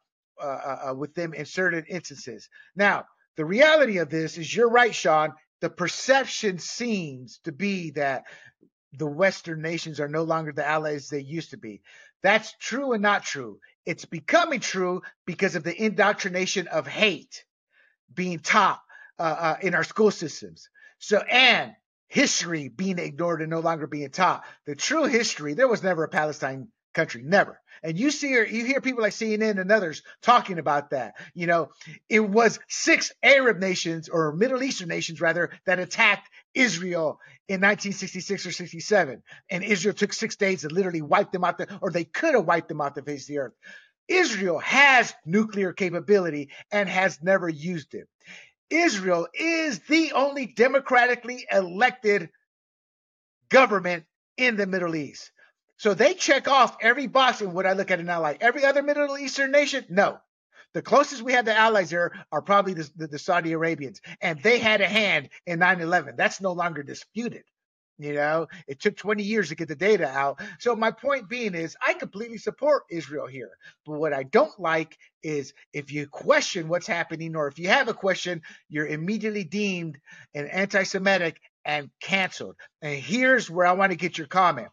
[0.90, 2.50] uh, with them in certain instances.
[2.76, 3.06] Now,
[3.42, 5.34] the reality of this is you're right, Sean.
[5.62, 8.26] The perception seems to be that
[8.94, 11.82] the Western nations are no longer the allies they used to be.
[12.22, 13.58] That's true and not true.
[13.84, 17.46] It's becoming true because of the indoctrination of hate
[18.14, 18.80] being taught
[19.18, 20.70] uh, uh, in our school systems.
[21.00, 21.72] So, and
[22.10, 24.44] history being ignored and no longer being taught.
[24.68, 27.60] The true history, there was never a Palestine country, never.
[27.84, 31.16] And you see, you hear people like CNN and others talking about that.
[31.34, 31.70] You know,
[32.10, 38.46] it was six Arab nations or Middle Eastern nations rather that attacked Israel in 1966
[38.46, 39.24] or 67.
[39.50, 42.46] And Israel took six days to literally wipe them out, the, or they could have
[42.46, 43.54] wiped them out the face of the earth.
[44.08, 48.08] Israel has nuclear capability and has never used it.
[48.70, 52.30] Israel is the only democratically elected
[53.50, 54.06] government
[54.38, 55.32] in the Middle East.
[55.82, 58.38] So they check off every box in what I look at an ally.
[58.40, 60.20] Every other Middle Eastern nation, no.
[60.76, 64.40] The closest we have to allies there are probably the, the, the Saudi Arabians, and
[64.44, 66.18] they had a hand in 9 11.
[66.18, 67.46] That's no longer disputed.
[67.98, 70.40] You know, it took 20 years to get the data out.
[70.60, 73.50] So my point being is I completely support Israel here.
[73.84, 77.88] But what I don't like is if you question what's happening or if you have
[77.88, 79.98] a question, you're immediately deemed
[80.36, 82.56] an anti-Semitic and canceled.
[82.84, 84.70] And here's where I want to get your comment.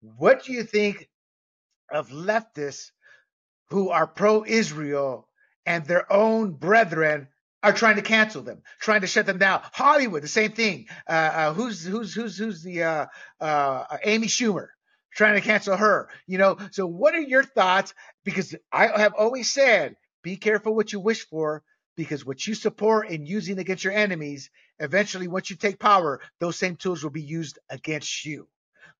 [0.00, 1.08] What do you think
[1.90, 2.92] of leftists
[3.70, 5.28] who are pro Israel
[5.66, 7.28] and their own brethren
[7.62, 9.62] are trying to cancel them, trying to shut them down?
[9.72, 10.86] Hollywood, the same thing.
[11.08, 13.06] Uh, uh, who's who's who's who's the uh,
[13.40, 14.68] uh Amy Schumer?
[15.14, 16.58] Trying to cancel her, you know.
[16.70, 17.92] So, what are your thoughts?
[18.24, 21.64] Because I have always said, be careful what you wish for,
[21.96, 26.56] because what you support and using against your enemies, eventually, once you take power, those
[26.56, 28.46] same tools will be used against you.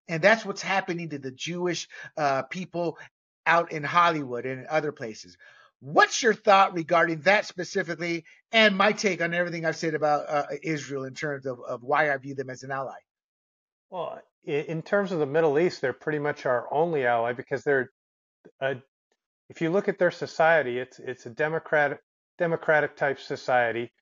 [0.09, 2.99] And that's what's happening to the Jewish uh, people
[3.47, 5.37] out in Hollywood and other places.
[5.81, 10.47] What's your thought regarding that specifically, and my take on everything I've said about uh,
[10.63, 12.99] Israel in terms of, of why I view them as an ally?
[13.91, 17.91] Well, in terms of the Middle East, they're pretty much our only ally because they're,
[18.61, 18.77] a,
[19.49, 22.01] if you look at their society, it's it's a democratic
[22.39, 23.93] democratic type society,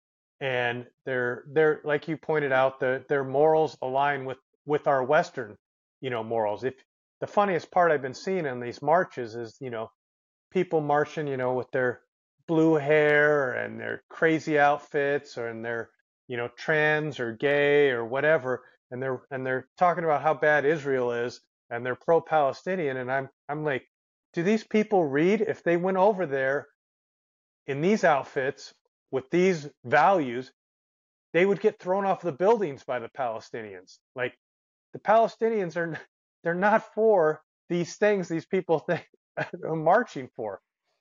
[0.40, 5.56] and they're they're like you pointed out, the, their morals align with with our Western
[6.00, 6.64] you know, morals.
[6.64, 6.74] If
[7.20, 9.90] the funniest part I've been seeing in these marches is, you know,
[10.52, 12.00] people marching, you know, with their
[12.46, 15.90] blue hair and their crazy outfits or and their,
[16.28, 20.64] you know, trans or gay or whatever, and they're and they're talking about how bad
[20.64, 21.40] Israel is
[21.70, 23.84] and they're pro-Palestinian, and I'm I'm like,
[24.32, 25.40] do these people read?
[25.40, 26.68] If they went over there
[27.66, 28.72] in these outfits
[29.10, 30.52] with these values,
[31.32, 33.98] they would get thrown off the buildings by the Palestinians.
[34.14, 34.34] Like
[34.96, 35.98] the Palestinians are
[36.42, 39.06] they're not for these things these people think
[39.62, 40.60] are marching for.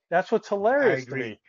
[0.09, 1.39] That's what's hilarious to me.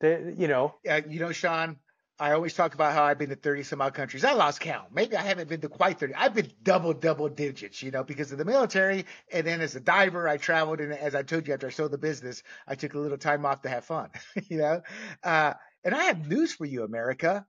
[0.00, 1.76] They, you know, uh, you know, Sean.
[2.20, 4.26] I always talk about how I've been to 30 some odd countries.
[4.26, 4.88] I lost count.
[4.92, 6.14] Maybe I haven't been to quite 30.
[6.14, 9.06] I've been double, double digits, you know, because of the military.
[9.32, 10.82] And then as a diver, I traveled.
[10.82, 13.46] And as I told you, after I sold the business, I took a little time
[13.46, 14.10] off to have fun,
[14.48, 14.82] you know.
[15.24, 17.46] Uh, and I have news for you, America.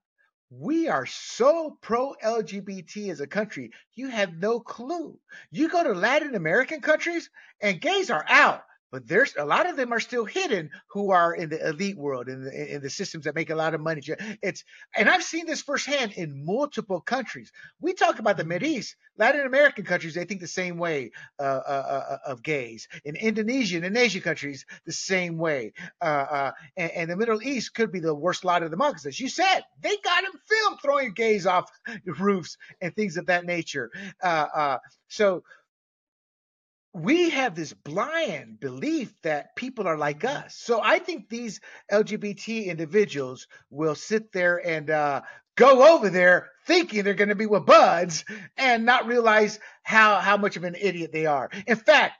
[0.53, 5.17] We are so pro LGBT as a country, you have no clue.
[5.49, 7.29] You go to Latin American countries
[7.61, 8.65] and gays are out.
[8.91, 12.27] But there's a lot of them are still hidden who are in the elite world
[12.27, 14.01] in the in the systems that make a lot of money.
[14.41, 14.63] It's
[14.95, 17.51] and I've seen this firsthand in multiple countries.
[17.79, 20.13] We talk about the Mid East, Latin American countries.
[20.13, 22.87] They think the same way uh, uh, uh, of gays.
[23.05, 25.73] In Indonesian and Asian countries, the same way.
[26.01, 28.93] Uh, uh, and, and, the Middle East could be the worst lot of them all
[29.05, 31.69] as you said, they got them filmed throwing gays off
[32.05, 33.89] the roofs and things of that nature.
[34.21, 34.77] Uh,
[35.07, 35.43] so
[36.93, 40.45] we have this blind belief that people are like mm-hmm.
[40.45, 40.55] us.
[40.55, 41.61] So I think these
[41.91, 45.21] LGBT individuals will sit there and uh,
[45.55, 48.25] go over there thinking they're going to be with buds
[48.57, 51.49] and not realize how how much of an idiot they are.
[51.65, 52.17] In fact,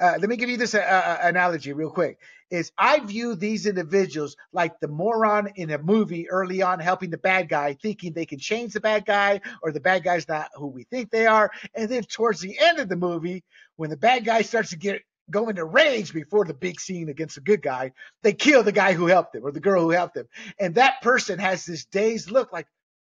[0.00, 2.18] uh, let me give you this uh, uh analogy real quick.
[2.50, 7.18] Is I view these individuals like the moron in a movie early on helping the
[7.18, 10.66] bad guy, thinking they can change the bad guy or the bad guy's not who
[10.66, 11.50] we think they are.
[11.74, 13.42] And then towards the end of the movie,
[13.76, 17.36] when the bad guy starts to get go into rage before the big scene against
[17.36, 17.92] the good guy,
[18.22, 20.28] they kill the guy who helped them or the girl who helped them.
[20.58, 22.66] And that person has this dazed look like,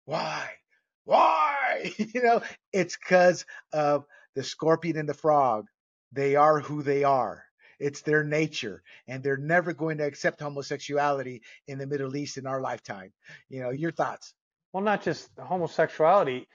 [0.05, 0.49] why?
[1.05, 1.93] Why?
[1.97, 2.41] you know,
[2.73, 4.05] it's because of
[4.36, 5.67] the scorpion and the frog.
[6.12, 7.43] They are who they are.
[7.80, 12.45] It's their nature, and they're never going to accept homosexuality in the Middle East in
[12.45, 13.12] our lifetime.
[13.49, 14.34] You know, your thoughts?
[14.72, 16.47] Well, not just homosexuality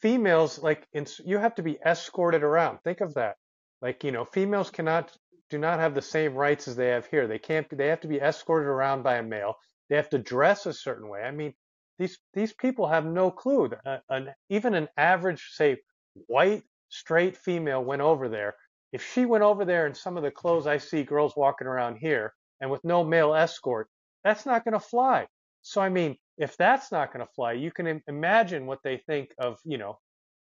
[0.00, 0.86] females like
[1.24, 2.78] you have to be escorted around.
[2.84, 3.36] Think of that.
[3.80, 5.16] Like you know, females cannot
[5.50, 7.26] do not have the same rights as they have here.
[7.26, 7.66] They can't.
[7.76, 9.54] They have to be escorted around by a male.
[9.88, 11.22] They have to dress a certain way.
[11.22, 11.54] I mean,
[11.98, 13.70] these these people have no clue.
[13.84, 15.78] Uh, an, even an average, say,
[16.26, 18.54] white straight female went over there.
[18.92, 21.96] If she went over there in some of the clothes I see girls walking around
[21.96, 23.88] here, and with no male escort,
[24.24, 25.26] that's not going to fly.
[25.62, 29.30] So I mean, if that's not going to fly, you can imagine what they think
[29.38, 29.98] of, you know,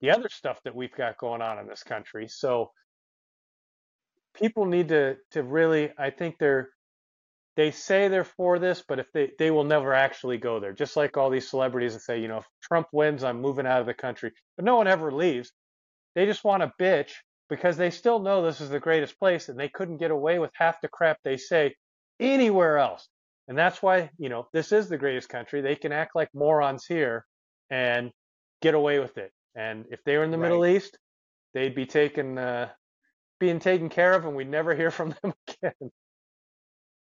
[0.00, 2.28] the other stuff that we've got going on in this country.
[2.28, 2.70] So
[4.34, 6.70] people need to to really I think they're
[7.56, 10.72] they say they're for this, but if they they will never actually go there.
[10.72, 13.80] Just like all these celebrities that say, you know, if Trump wins, I'm moving out
[13.80, 14.32] of the country.
[14.56, 15.50] But no one ever leaves.
[16.14, 17.12] They just want to bitch
[17.48, 20.50] because they still know this is the greatest place and they couldn't get away with
[20.54, 21.74] half the crap they say
[22.20, 23.08] anywhere else.
[23.48, 25.62] And that's why, you know, this is the greatest country.
[25.62, 27.24] They can act like morons here
[27.70, 28.10] and
[28.60, 29.32] get away with it.
[29.54, 30.50] And if they were in the right.
[30.50, 30.98] Middle East,
[31.54, 32.68] they'd be taken, uh,
[33.40, 35.90] being taken care of, and we'd never hear from them again.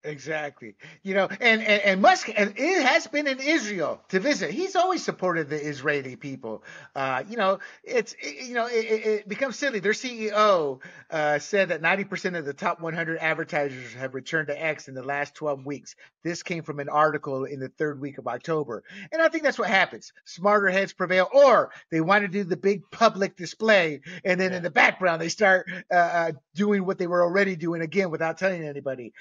[0.04, 0.76] Exactly.
[1.04, 4.52] You know, and, and, and Musk and it has been in Israel to visit.
[4.52, 6.64] He's always supported the Israeli people.
[6.96, 9.80] Uh, you know, it's it, you know it, it, becomes silly.
[9.80, 10.80] Their CEO
[11.10, 15.04] uh, said that 90% of the top 100 advertisers have returned to X in the
[15.04, 15.96] last 12 weeks.
[16.24, 19.60] This came from an article in the third week of October, and I think that's
[19.60, 20.14] what happens.
[20.26, 24.58] Smarter heads prevail, or they want to do the big public display, and then yeah.
[24.58, 28.38] in the background they start uh, uh, doing what they were already doing again without
[28.38, 29.12] telling anybody.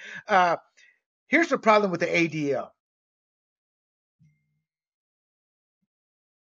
[1.28, 2.70] Here's the problem with the ADL.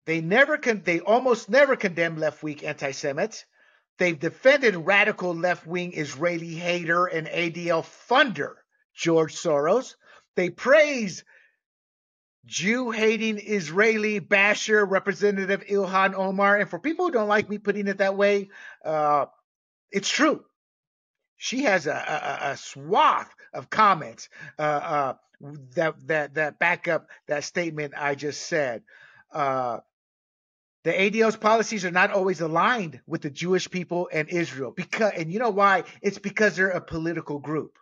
[0.05, 3.45] They never con- they almost never condemn left-wing anti-Semites.
[3.97, 8.53] They've defended radical left-wing Israeli hater and ADL funder
[8.95, 9.95] George Soros.
[10.36, 11.24] They praise
[12.45, 16.57] Jew-hating Israeli basher Representative Ilhan Omar.
[16.57, 18.49] And for people who don't like me putting it that way,
[18.86, 19.26] uh,
[19.91, 20.45] it's true
[21.38, 24.30] she has a, a, a swath of comments
[24.60, 25.14] uh, uh,
[25.76, 28.84] that that that back up that statement I just said.
[29.32, 29.80] Uh,
[30.84, 35.32] the ADL's policies are not always aligned with the Jewish people and Israel because, and
[35.32, 35.84] you know why?
[36.02, 37.78] It's because they're a political group.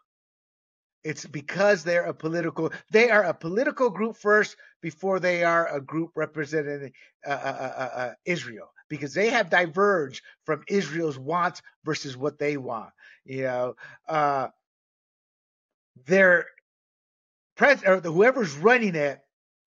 [1.04, 2.72] It's because they're a political.
[2.90, 6.94] They are a political group first before they are a group representing
[7.26, 12.58] uh, uh, uh, uh Israel because they have diverged from Israel's wants versus what they
[12.58, 12.92] want.
[13.26, 13.76] You know,
[14.08, 14.50] uh,
[16.06, 16.46] their
[17.56, 19.22] president or whoever's running it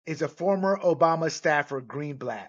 [0.05, 2.47] is a former Obama staffer, Greenblatt.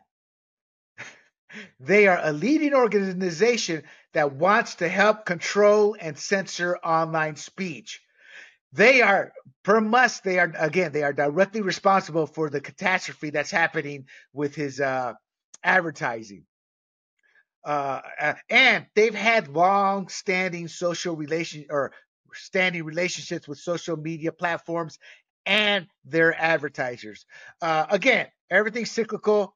[1.80, 3.82] they are a leading organization
[4.14, 8.00] that wants to help control and censor online speech.
[8.72, 9.32] They are,
[9.64, 14.54] per Musk, they are, again, they are directly responsible for the catastrophe that's happening with
[14.54, 15.14] his uh,
[15.64, 16.44] advertising.
[17.68, 21.92] Uh, uh, and they've had long-standing social relation or
[22.32, 24.98] standing relationships with social media platforms
[25.44, 27.26] and their advertisers.
[27.60, 29.54] Uh, again, everything's cyclical.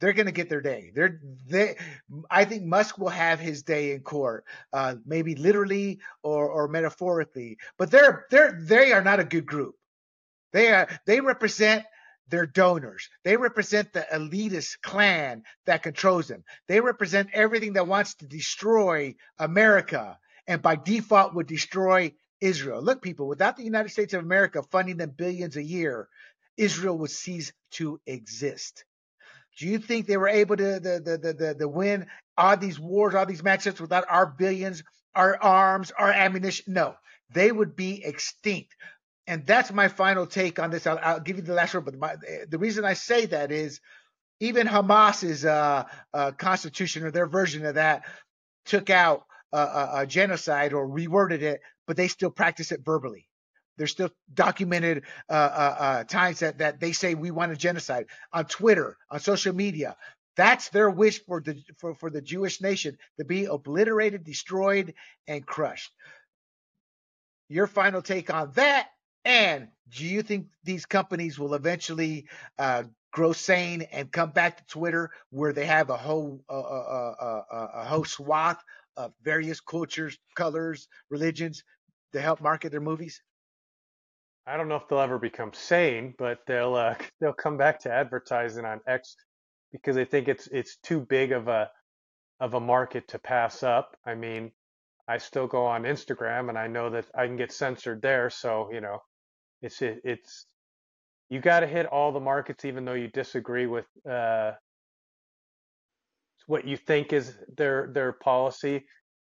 [0.00, 0.90] They're going to get their day.
[0.92, 1.76] They're they.
[2.28, 7.58] I think Musk will have his day in court, uh, maybe literally or or metaphorically.
[7.78, 9.76] But they're they're they are not a good group.
[10.52, 11.84] They are they represent
[12.32, 13.10] their donors.
[13.24, 16.44] They represent the elitist clan that controls them.
[16.66, 22.82] They represent everything that wants to destroy America and by default would destroy Israel.
[22.82, 26.08] Look, people, without the United States of America funding them billions a year,
[26.56, 28.84] Israel would cease to exist.
[29.58, 32.06] Do you think they were able to the the the the, the win
[32.38, 34.82] all these wars, all these matchups without our billions,
[35.14, 36.72] our arms, our ammunition?
[36.72, 36.94] No,
[37.30, 38.74] they would be extinct.
[39.26, 40.86] And that's my final take on this.
[40.86, 42.16] I'll, I'll give you the last word, but my,
[42.48, 43.80] the reason I say that is
[44.40, 48.04] even Hamas's uh, uh, constitution or their version of that
[48.66, 53.28] took out a genocide or reworded it, but they still practice it verbally.
[53.76, 58.06] There's still documented uh, uh, uh, times that, that they say we want a genocide
[58.32, 59.96] on Twitter, on social media.
[60.36, 64.94] That's their wish for the for, for the Jewish nation to be obliterated, destroyed,
[65.26, 65.92] and crushed.
[67.48, 68.88] Your final take on that?
[69.24, 72.26] And do you think these companies will eventually
[72.58, 77.68] uh, grow sane and come back to Twitter where they have a whole uh, uh,
[77.74, 78.62] a whole swath
[78.96, 81.62] of various cultures, colors, religions
[82.12, 83.22] to help market their movies?
[84.46, 87.92] I don't know if they'll ever become sane, but they'll uh, they'll come back to
[87.92, 89.16] advertising on X
[89.70, 91.70] because they think it's it's too big of a
[92.40, 93.96] of a market to pass up.
[94.04, 94.50] I mean,
[95.06, 98.68] I still go on Instagram and I know that I can get censored there, so
[98.72, 99.00] you know,
[99.62, 100.46] it's it, it's
[101.30, 104.52] you got to hit all the markets even though you disagree with uh,
[106.46, 108.84] what you think is their their policy.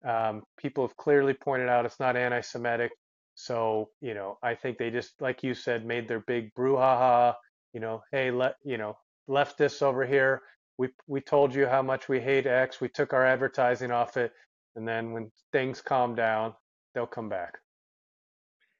[0.07, 2.91] Um, people have clearly pointed out it's not anti-Semitic.
[3.35, 7.35] So, you know, I think they just, like you said, made their big brouhaha,
[7.73, 8.97] you know, hey, let, you know,
[9.29, 10.41] leftists over here,
[10.77, 12.81] we, we told you how much we hate X.
[12.81, 14.31] We took our advertising off it.
[14.75, 16.53] And then when things calm down,
[16.93, 17.57] they'll come back.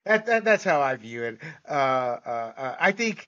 [0.10, 1.38] That, that that's how I view it.
[1.70, 3.28] Uh, uh, uh, I think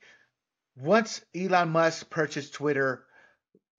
[0.75, 3.03] once Elon Musk purchased Twitter,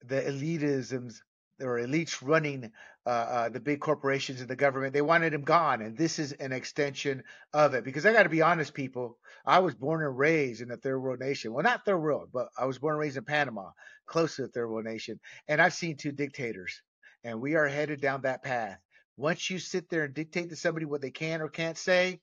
[0.05, 1.15] the elitisms
[1.59, 2.71] or elites running
[3.05, 4.93] uh, uh, the big corporations and the government.
[4.93, 7.83] They wanted him gone, and this is an extension of it.
[7.83, 9.17] Because I got to be honest, people.
[9.45, 11.51] I was born and raised in a third world nation.
[11.51, 13.71] Well, not third world, but I was born and raised in Panama,
[14.05, 16.81] close to the third world nation, and I've seen two dictators,
[17.25, 18.79] and we are headed down that path.
[19.17, 22.21] Once you sit there and dictate to somebody what they can or can't say,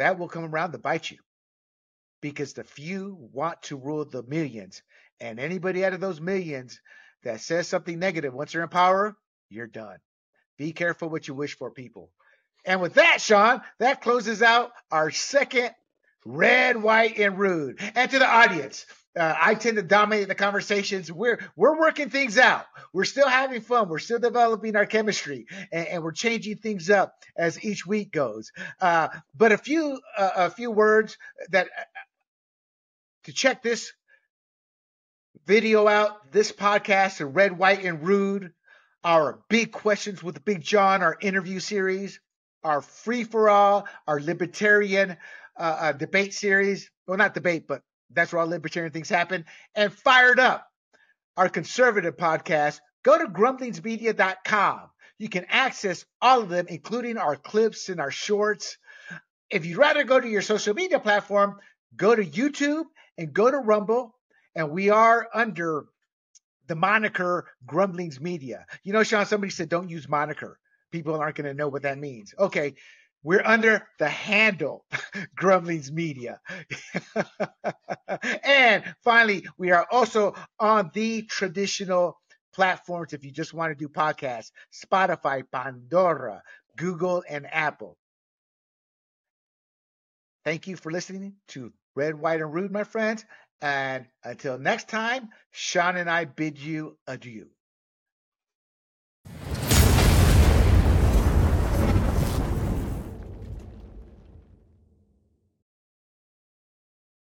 [0.00, 1.18] that will come around to bite you.
[2.20, 4.82] Because the few want to rule the millions,
[5.20, 6.80] and anybody out of those millions
[7.22, 9.16] that says something negative, once they're in power,
[9.48, 9.98] you're done.
[10.58, 12.10] Be careful what you wish for, people.
[12.64, 15.70] And with that, Sean, that closes out our second
[16.26, 17.80] red, white, and rude.
[17.94, 18.84] And to the audience,
[19.18, 21.10] uh, I tend to dominate the conversations.
[21.10, 22.66] We're we're working things out.
[22.92, 23.88] We're still having fun.
[23.88, 28.52] We're still developing our chemistry, and, and we're changing things up as each week goes.
[28.80, 31.18] Uh, but a few uh, a few words
[31.50, 31.82] that uh,
[33.24, 33.92] to check this
[35.46, 38.52] video out, this podcast, and Red, White, and Rude,
[39.02, 42.20] our Big Questions with Big John, our interview series,
[42.62, 45.16] our Free for All, our Libertarian
[45.56, 46.90] uh, uh, debate series.
[47.06, 47.82] Well, not debate, but
[48.12, 49.44] that's where all libertarian things happen.
[49.74, 50.66] And Fired Up,
[51.36, 52.80] our conservative podcast.
[53.02, 54.80] Go to grumblingsmedia.com.
[55.18, 58.78] You can access all of them, including our clips and our shorts.
[59.50, 61.56] If you'd rather go to your social media platform,
[61.96, 62.84] go to YouTube
[63.18, 64.14] and go to Rumble
[64.54, 65.86] and we are under
[66.66, 68.64] the moniker Grumblings Media.
[68.82, 70.58] You know, Sean, somebody said don't use moniker.
[70.90, 72.34] People aren't going to know what that means.
[72.38, 72.74] Okay,
[73.22, 74.84] we're under the handle
[75.36, 76.40] Grumblings Media.
[78.42, 82.18] and finally, we are also on the traditional
[82.54, 86.42] platforms if you just want to do podcasts Spotify, Pandora,
[86.76, 87.96] Google, and Apple.
[90.44, 93.24] Thank you for listening to Red, White, and Rude, my friends.
[93.60, 97.50] And until next time, Sean and I bid you adieu.